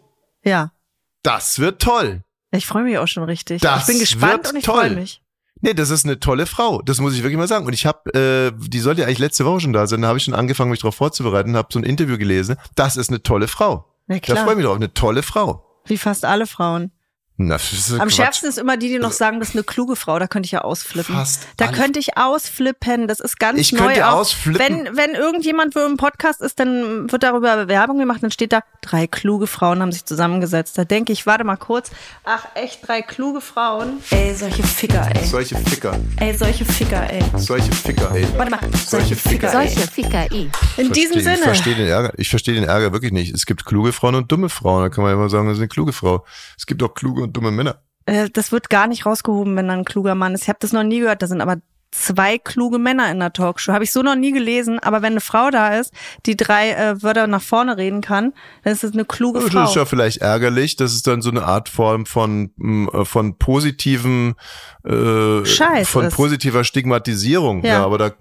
Ja. 0.44 0.72
das 1.24 1.60
wird 1.60 1.82
toll. 1.82 2.24
Ich 2.52 2.68
freue 2.68 2.84
mich 2.84 2.98
auch 2.98 3.08
schon 3.08 3.24
richtig. 3.24 3.62
Das 3.62 3.82
ich 3.82 3.88
bin 3.88 4.00
gespannt 4.00 4.50
und 4.50 4.58
ich 4.58 4.66
toll. 4.66 4.76
freue 4.88 4.90
mich. 4.92 5.22
Nee, 5.62 5.74
das 5.74 5.90
ist 5.90 6.06
eine 6.06 6.20
tolle 6.20 6.46
Frau. 6.46 6.82
Das 6.82 7.00
muss 7.00 7.14
ich 7.16 7.24
wirklich 7.24 7.38
mal 7.38 7.48
sagen. 7.48 7.66
Und 7.66 7.72
ich 7.74 7.86
habe, 7.86 8.14
äh, 8.14 8.52
die 8.68 8.80
sollte 8.80 9.02
ja 9.02 9.08
eigentlich 9.08 9.20
letzte 9.20 9.46
Woche 9.46 9.62
schon 9.62 9.72
da 9.74 9.88
sein. 9.88 10.02
Da 10.02 10.10
habe 10.10 10.18
ich 10.18 10.26
schon 10.26 10.34
angefangen, 10.34 10.70
mich 10.72 10.82
darauf 10.82 10.96
vorzubereiten, 10.96 11.56
habe 11.56 11.70
so 11.72 11.80
ein 11.80 11.84
Interview 11.86 12.18
gelesen. 12.18 12.58
Das 12.76 12.98
ist 12.98 13.10
eine 13.10 13.24
tolle 13.24 13.48
Frau. 13.48 13.86
Na 14.08 14.16
Da 14.16 14.20
klar. 14.20 14.38
freue 14.44 14.52
ich 14.54 14.58
mich 14.58 14.66
drauf. 14.66 14.76
Eine 14.76 14.94
tolle 14.94 15.24
Frau. 15.24 15.66
Wie 15.86 15.98
fast 15.98 16.26
alle 16.26 16.46
Frauen. 16.48 16.92
Na, 17.48 17.56
das 17.56 17.72
ist 17.74 17.92
Am 17.94 18.00
Quatsch. 18.00 18.16
schärfsten 18.16 18.50
ist 18.50 18.58
immer 18.58 18.78
die, 18.78 18.88
die 18.90 19.00
noch 19.00 19.12
sagen, 19.12 19.40
das 19.40 19.50
ist 19.50 19.56
eine 19.56 19.64
kluge 19.64 19.96
Frau. 19.96 20.20
Da 20.20 20.28
könnte 20.28 20.46
ich 20.48 20.52
ja 20.52 20.62
ausflippen. 20.62 21.16
Fast 21.16 21.48
da 21.58 21.68
könnte 21.68 22.00
ich 22.00 22.18
ausflippen. 22.18 23.08
Das 23.08 23.20
ist 23.20 23.40
ganz 23.40 23.60
Ich 23.60 23.72
neu. 23.74 23.86
könnte 23.88 24.08
auch. 24.08 24.14
ausflippen. 24.20 24.60
Wenn, 24.60 24.98
wenn 24.98 25.12
irgendjemand 25.16 25.76
wo 25.76 25.80
im 25.80 25.98
Podcast 25.98 26.42
ist, 26.42 26.60
dann 26.60 27.12
wird 27.12 27.24
darüber 27.24 27.68
Werbung 27.68 27.98
gemacht. 28.00 28.22
Dann 28.24 28.32
steht 28.32 28.54
da, 28.54 28.62
drei 28.82 29.08
kluge 29.08 29.48
Frauen 29.48 29.82
haben 29.82 29.92
sich 29.92 30.06
zusammengesetzt. 30.06 30.78
Da 30.78 30.86
denke 30.86 31.14
ich, 31.14 31.26
warte 31.26 31.44
mal 31.44 31.58
kurz. 31.58 31.92
Ach, 32.24 32.46
echt, 32.56 32.88
drei 32.88 33.02
kluge 33.02 33.42
Frauen. 33.42 34.02
Ey, 34.12 34.34
solche 34.36 34.64
Ficker, 34.64 35.10
ey. 35.14 35.26
Solche 35.26 35.56
Ficker. 35.58 35.98
Ey, 36.18 36.36
solche 36.38 36.66
Ficker, 36.66 37.10
ey. 37.10 37.24
Solche 37.38 37.72
Ficker, 37.72 38.12
ey. 38.16 38.28
Warte 38.38 38.52
mal. 38.52 38.60
Solche 38.88 39.16
Ficker. 39.16 39.50
Solche 39.50 39.80
Ficker 39.82 40.32
i. 40.32 40.50
In 40.78 40.92
diesem 40.92 41.14
Versteh- 41.14 41.18
Ich 41.20 41.24
Sinne. 41.24 41.38
verstehe 41.38 41.76
den 41.76 41.88
Ärger. 41.88 42.14
Ich 42.18 42.30
verstehe 42.30 42.54
den 42.56 42.64
Ärger 42.66 42.92
wirklich 42.94 43.12
nicht. 43.12 43.34
Es 43.34 43.46
gibt 43.46 43.66
kluge 43.66 43.92
Frauen 43.94 44.16
und 44.16 44.32
dumme 44.32 44.50
Frauen. 44.50 44.84
Da 44.84 44.90
kann 44.90 45.04
man 45.04 45.14
immer 45.14 45.30
sagen, 45.30 45.48
das 45.48 45.58
ist 45.58 45.62
eine 45.62 45.68
kluge 45.68 45.94
Frau. 45.94 46.26
Es 46.58 46.66
gibt 46.66 46.82
auch 46.84 46.94
kluge 46.94 47.22
und 47.24 47.33
dumme 47.34 47.52
Männer. 47.52 47.82
Äh, 48.06 48.30
das 48.32 48.52
wird 48.52 48.70
gar 48.70 48.88
nicht 48.88 49.06
rausgehoben, 49.06 49.56
wenn 49.56 49.68
da 49.68 49.74
ein 49.74 49.86
kluger 49.86 50.16
Mann 50.16 50.34
ist. 50.34 50.44
Ich 50.44 50.50
habe 50.50 50.60
das 50.62 50.74
noch 50.74 50.84
nie 50.84 51.00
gehört. 51.00 51.22
Da 51.22 51.28
sind 51.28 51.42
aber 51.42 51.58
zwei 51.96 52.40
kluge 52.40 52.80
Männer 52.80 53.12
in 53.12 53.20
der 53.20 53.32
Talkshow. 53.34 53.72
Habe 53.72 53.84
ich 53.84 53.92
so 53.92 54.02
noch 54.02 54.16
nie 54.16 54.32
gelesen. 54.32 54.80
Aber 54.80 55.04
wenn 55.04 55.14
eine 55.14 55.22
Frau 55.22 55.52
da 55.52 55.76
ist, 55.78 55.94
die 56.26 56.36
drei 56.36 56.72
äh, 56.72 57.04
Wörter 57.04 57.28
nach 57.28 57.42
vorne 57.44 57.78
reden 57.78 58.02
kann, 58.02 58.34
dann 58.64 58.74
ist 58.74 58.84
es 58.84 58.94
eine 58.94 59.06
kluge 59.06 59.40
Das 59.42 59.52
Frau. 59.52 59.64
ist 59.66 59.76
ja 59.76 59.86
vielleicht 59.86 60.18
ärgerlich. 60.18 60.76
Das 60.76 60.94
ist 60.94 61.06
dann 61.06 61.22
so 61.22 61.30
eine 61.30 61.44
Art 61.44 61.70
Form 61.70 62.08
von, 62.08 62.52
mh, 62.56 63.06
von 63.06 63.38
positiven, 63.38 64.34
äh, 64.84 65.46
Scheiß 65.46 65.88
von 65.88 66.06
ist. 66.06 66.16
positiver 66.16 66.64
Stigmatisierung. 66.64 67.64
Ja. 67.64 67.74
Ja. 67.74 67.86
aber 67.86 67.98
da, 68.00 68.12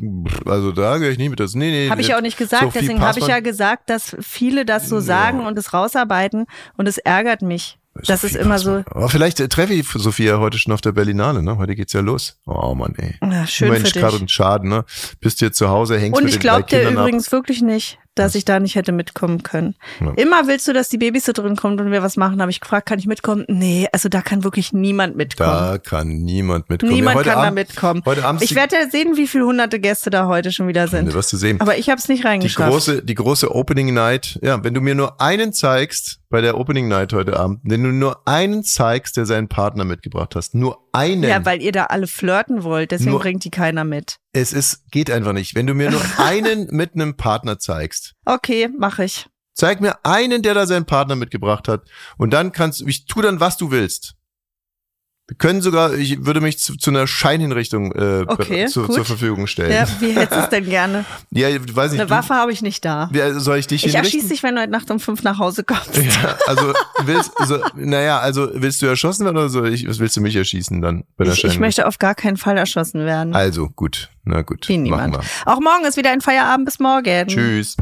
also 0.44 0.72
da 0.72 0.98
gehe 0.98 1.10
ich 1.10 1.16
nicht 1.18 1.30
mit 1.30 1.40
das. 1.40 1.54
Nee, 1.54 1.70
nee. 1.70 1.88
Habe 1.90 2.02
ich 2.02 2.14
auch 2.14 2.20
nicht 2.20 2.36
gesagt. 2.36 2.64
Sophie 2.64 2.80
Deswegen 2.80 3.00
habe 3.00 3.18
ich 3.20 3.26
ja 3.26 3.40
gesagt, 3.40 3.88
dass 3.88 4.14
viele 4.20 4.64
das 4.66 4.88
so 4.88 5.00
sagen 5.00 5.46
und 5.46 5.56
es 5.58 5.72
rausarbeiten 5.72 6.44
und 6.76 6.86
es 6.88 6.98
ärgert 6.98 7.40
mich. 7.42 7.78
Das 7.94 8.24
ist 8.24 8.36
immer 8.36 8.58
so. 8.58 8.82
Aber 8.90 9.08
vielleicht 9.08 9.38
äh, 9.40 9.48
treffe 9.48 9.74
ich 9.74 9.86
Sophia 9.86 10.38
heute 10.38 10.58
schon 10.58 10.72
auf 10.72 10.80
der 10.80 10.92
Berlinale, 10.92 11.42
ne? 11.42 11.58
Heute 11.58 11.74
geht's 11.74 11.92
ja 11.92 12.00
los. 12.00 12.38
Oh 12.46 12.74
Mann, 12.74 12.94
ey. 12.96 13.16
Ja, 13.22 13.46
schön 13.46 13.70
Mensch, 13.70 13.92
für 13.92 14.00
dich. 14.00 14.20
und 14.20 14.30
Schaden, 14.30 14.70
ne? 14.70 14.84
Bist 15.20 15.40
du 15.40 15.44
jetzt 15.46 15.58
zu 15.58 15.68
Hause, 15.68 15.98
hängst 15.98 16.16
Und 16.18 16.24
mit 16.24 16.32
ich 16.34 16.40
glaube 16.40 16.62
dir 16.64 16.78
Kindern 16.78 16.96
ab. 16.96 17.02
übrigens 17.04 17.30
wirklich 17.32 17.60
nicht, 17.60 17.98
dass 18.14 18.34
ich 18.34 18.44
da 18.44 18.60
nicht 18.60 18.74
hätte 18.74 18.92
mitkommen 18.92 19.42
können. 19.42 19.74
Ja. 20.00 20.12
Immer 20.16 20.46
willst 20.46 20.68
du, 20.68 20.72
dass 20.72 20.88
die 20.88 20.98
Babysitterin 20.98 21.56
kommt 21.56 21.80
und 21.80 21.90
wir 21.90 22.02
was 22.02 22.16
machen. 22.16 22.40
Habe 22.42 22.50
ich 22.50 22.60
gefragt, 22.60 22.86
kann 22.88 22.98
ich 22.98 23.06
mitkommen? 23.06 23.44
Nee, 23.48 23.88
also 23.92 24.08
da 24.08 24.20
kann 24.22 24.44
wirklich 24.44 24.72
niemand 24.72 25.16
mitkommen. 25.16 25.50
Da 25.50 25.78
kann 25.78 26.08
niemand 26.08 26.68
mitkommen. 26.68 26.92
Niemand 26.92 27.16
Ja, 27.18 27.22
kann 27.22 27.32
da 27.34 27.46
Abend, 27.48 27.54
mitkommen. 27.54 28.02
Heute 28.04 28.24
Abend 28.24 28.42
Ich 28.42 28.50
die- 28.50 28.54
werde 28.56 28.76
ja 28.76 28.90
sehen, 28.90 29.16
wie 29.16 29.26
viele 29.26 29.44
hunderte 29.46 29.80
Gäste 29.80 30.10
da 30.10 30.26
heute 30.26 30.52
schon 30.52 30.68
wieder 30.68 30.88
sind. 30.88 31.12
wirst 31.14 31.32
du 31.32 31.36
sehen. 31.36 31.60
Aber 31.60 31.78
ich 31.78 31.88
habe 31.88 31.98
es 31.98 32.08
nicht 32.08 32.22
Die 32.22 32.26
reingeschafft. 32.26 32.70
große, 32.70 33.02
die 33.02 33.14
große 33.14 33.54
Opening 33.54 33.94
Night. 33.94 34.38
Ja, 34.42 34.62
wenn 34.62 34.74
du 34.74 34.80
mir 34.80 34.94
nur 34.94 35.20
einen 35.20 35.52
zeigst 35.52 36.18
bei 36.28 36.40
der 36.40 36.58
Opening 36.58 36.88
Night 36.88 37.12
heute 37.12 37.38
Abend, 37.38 37.60
wenn 37.62 37.82
du 37.82 37.90
nur 37.90 38.26
einen 38.26 38.62
zeigst, 38.64 39.16
der 39.16 39.26
seinen 39.26 39.48
Partner 39.48 39.84
mitgebracht 39.84 40.34
hast, 40.34 40.54
nur 40.54 40.78
einen. 40.92 41.22
ja, 41.24 41.44
weil 41.44 41.60
ihr 41.62 41.72
da 41.72 41.84
alle 41.84 42.06
flirten 42.06 42.62
wollt, 42.62 42.90
deswegen 42.90 43.10
Nur- 43.12 43.20
bringt 43.20 43.44
die 43.44 43.50
keiner 43.50 43.84
mit. 43.84 44.16
es 44.32 44.52
ist, 44.52 44.90
geht 44.90 45.10
einfach 45.10 45.32
nicht. 45.34 45.54
Wenn 45.54 45.66
du 45.66 45.74
mir 45.74 45.90
nur 45.90 46.00
einen 46.18 46.68
mit 46.70 46.94
einem 46.94 47.16
Partner 47.16 47.58
zeigst, 47.58 48.01
Okay, 48.24 48.68
mache 48.78 49.04
ich. 49.04 49.26
zeig 49.54 49.80
mir 49.80 50.04
einen, 50.04 50.42
der 50.42 50.54
da 50.54 50.66
seinen 50.66 50.86
Partner 50.86 51.14
mitgebracht 51.16 51.68
hat, 51.68 51.82
und 52.16 52.30
dann 52.32 52.52
kannst 52.52 52.80
du, 52.80 52.86
ich 52.86 53.06
tu 53.06 53.20
dann, 53.22 53.38
was 53.40 53.56
du 53.56 53.70
willst. 53.70 54.14
Wir 55.28 55.36
können 55.36 55.62
sogar, 55.62 55.94
ich 55.94 56.26
würde 56.26 56.40
mich 56.40 56.58
zu, 56.58 56.76
zu 56.76 56.90
einer 56.90 57.06
Scheinhinrichtung 57.06 57.92
äh, 57.92 58.24
Okay, 58.26 58.66
zu, 58.66 58.88
zur 58.88 59.04
Verfügung 59.04 59.46
stellen. 59.46 59.70
Ja, 59.70 59.86
wie 60.00 60.10
hättest 60.10 60.32
du 60.32 60.40
es 60.40 60.48
denn 60.48 60.64
gerne? 60.64 61.04
Ja, 61.30 61.48
ich 61.48 61.74
weiß 61.74 61.92
nicht. 61.92 62.00
Eine 62.00 62.10
Waffe 62.10 62.34
habe 62.34 62.52
ich 62.52 62.60
nicht 62.60 62.84
da. 62.84 63.08
Wer, 63.12 63.38
soll 63.40 63.56
ich 63.58 63.66
dich 63.68 63.86
Ich 63.86 63.94
erschieße 63.94 64.28
dich, 64.28 64.42
wenn 64.42 64.56
du 64.56 64.60
heute 64.60 64.72
Nacht 64.72 64.90
um 64.90 64.98
fünf 65.00 65.22
nach 65.22 65.38
Hause 65.38 65.62
kommst. 65.64 65.96
Ja, 65.96 66.36
also 66.46 66.74
willst 67.04 67.30
so, 67.46 67.58
naja, 67.76 68.18
also 68.18 68.50
willst 68.52 68.82
du 68.82 68.86
erschossen 68.86 69.24
werden 69.24 69.36
oder 69.38 69.48
so? 69.48 69.64
Ich, 69.64 69.88
was 69.88 70.00
willst 70.00 70.16
du 70.16 70.20
mich 70.20 70.34
erschießen 70.36 70.82
dann 70.82 71.04
bei 71.16 71.24
der 71.24 71.34
Ich, 71.34 71.44
ich 71.44 71.58
möchte 71.60 71.86
auf 71.86 71.98
gar 71.98 72.14
keinen 72.16 72.36
Fall 72.36 72.58
erschossen 72.58 73.06
werden. 73.06 73.34
Also 73.34 73.68
gut, 73.70 74.10
na 74.24 74.42
gut, 74.42 74.68
Wie 74.68 74.76
machen 74.76 75.10
niemand. 75.12 75.14
wir. 75.14 75.52
Auch 75.52 75.60
morgen 75.60 75.84
ist 75.86 75.96
wieder 75.96 76.10
ein 76.10 76.20
Feierabend 76.20 76.66
bis 76.66 76.78
morgen. 76.80 77.28
Tschüss. 77.28 77.76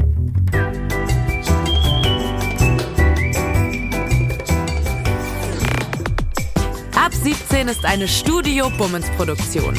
Ab 7.01 7.15
17 7.15 7.67
ist 7.67 7.83
eine 7.83 8.07
Studio 8.07 8.69
Bummens 8.77 9.09
Produktion. 9.17 9.73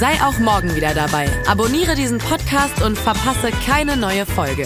Sei 0.00 0.14
auch 0.22 0.38
morgen 0.38 0.74
wieder 0.74 0.94
dabei. 0.94 1.28
Abonniere 1.46 1.94
diesen 1.94 2.16
Podcast 2.16 2.80
und 2.82 2.96
verpasse 2.96 3.50
keine 3.66 3.94
neue 3.94 4.24
Folge. 4.24 4.64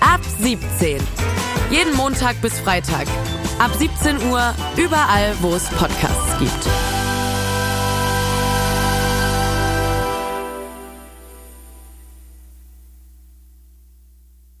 Ab 0.00 0.20
17. 0.40 1.00
Jeden 1.70 1.94
Montag 1.94 2.42
bis 2.42 2.58
Freitag. 2.58 3.06
Ab 3.60 3.70
17 3.78 4.16
Uhr 4.28 4.52
überall, 4.76 5.36
wo 5.40 5.54
es 5.54 5.68
Podcasts 5.68 6.36
gibt. 6.40 6.99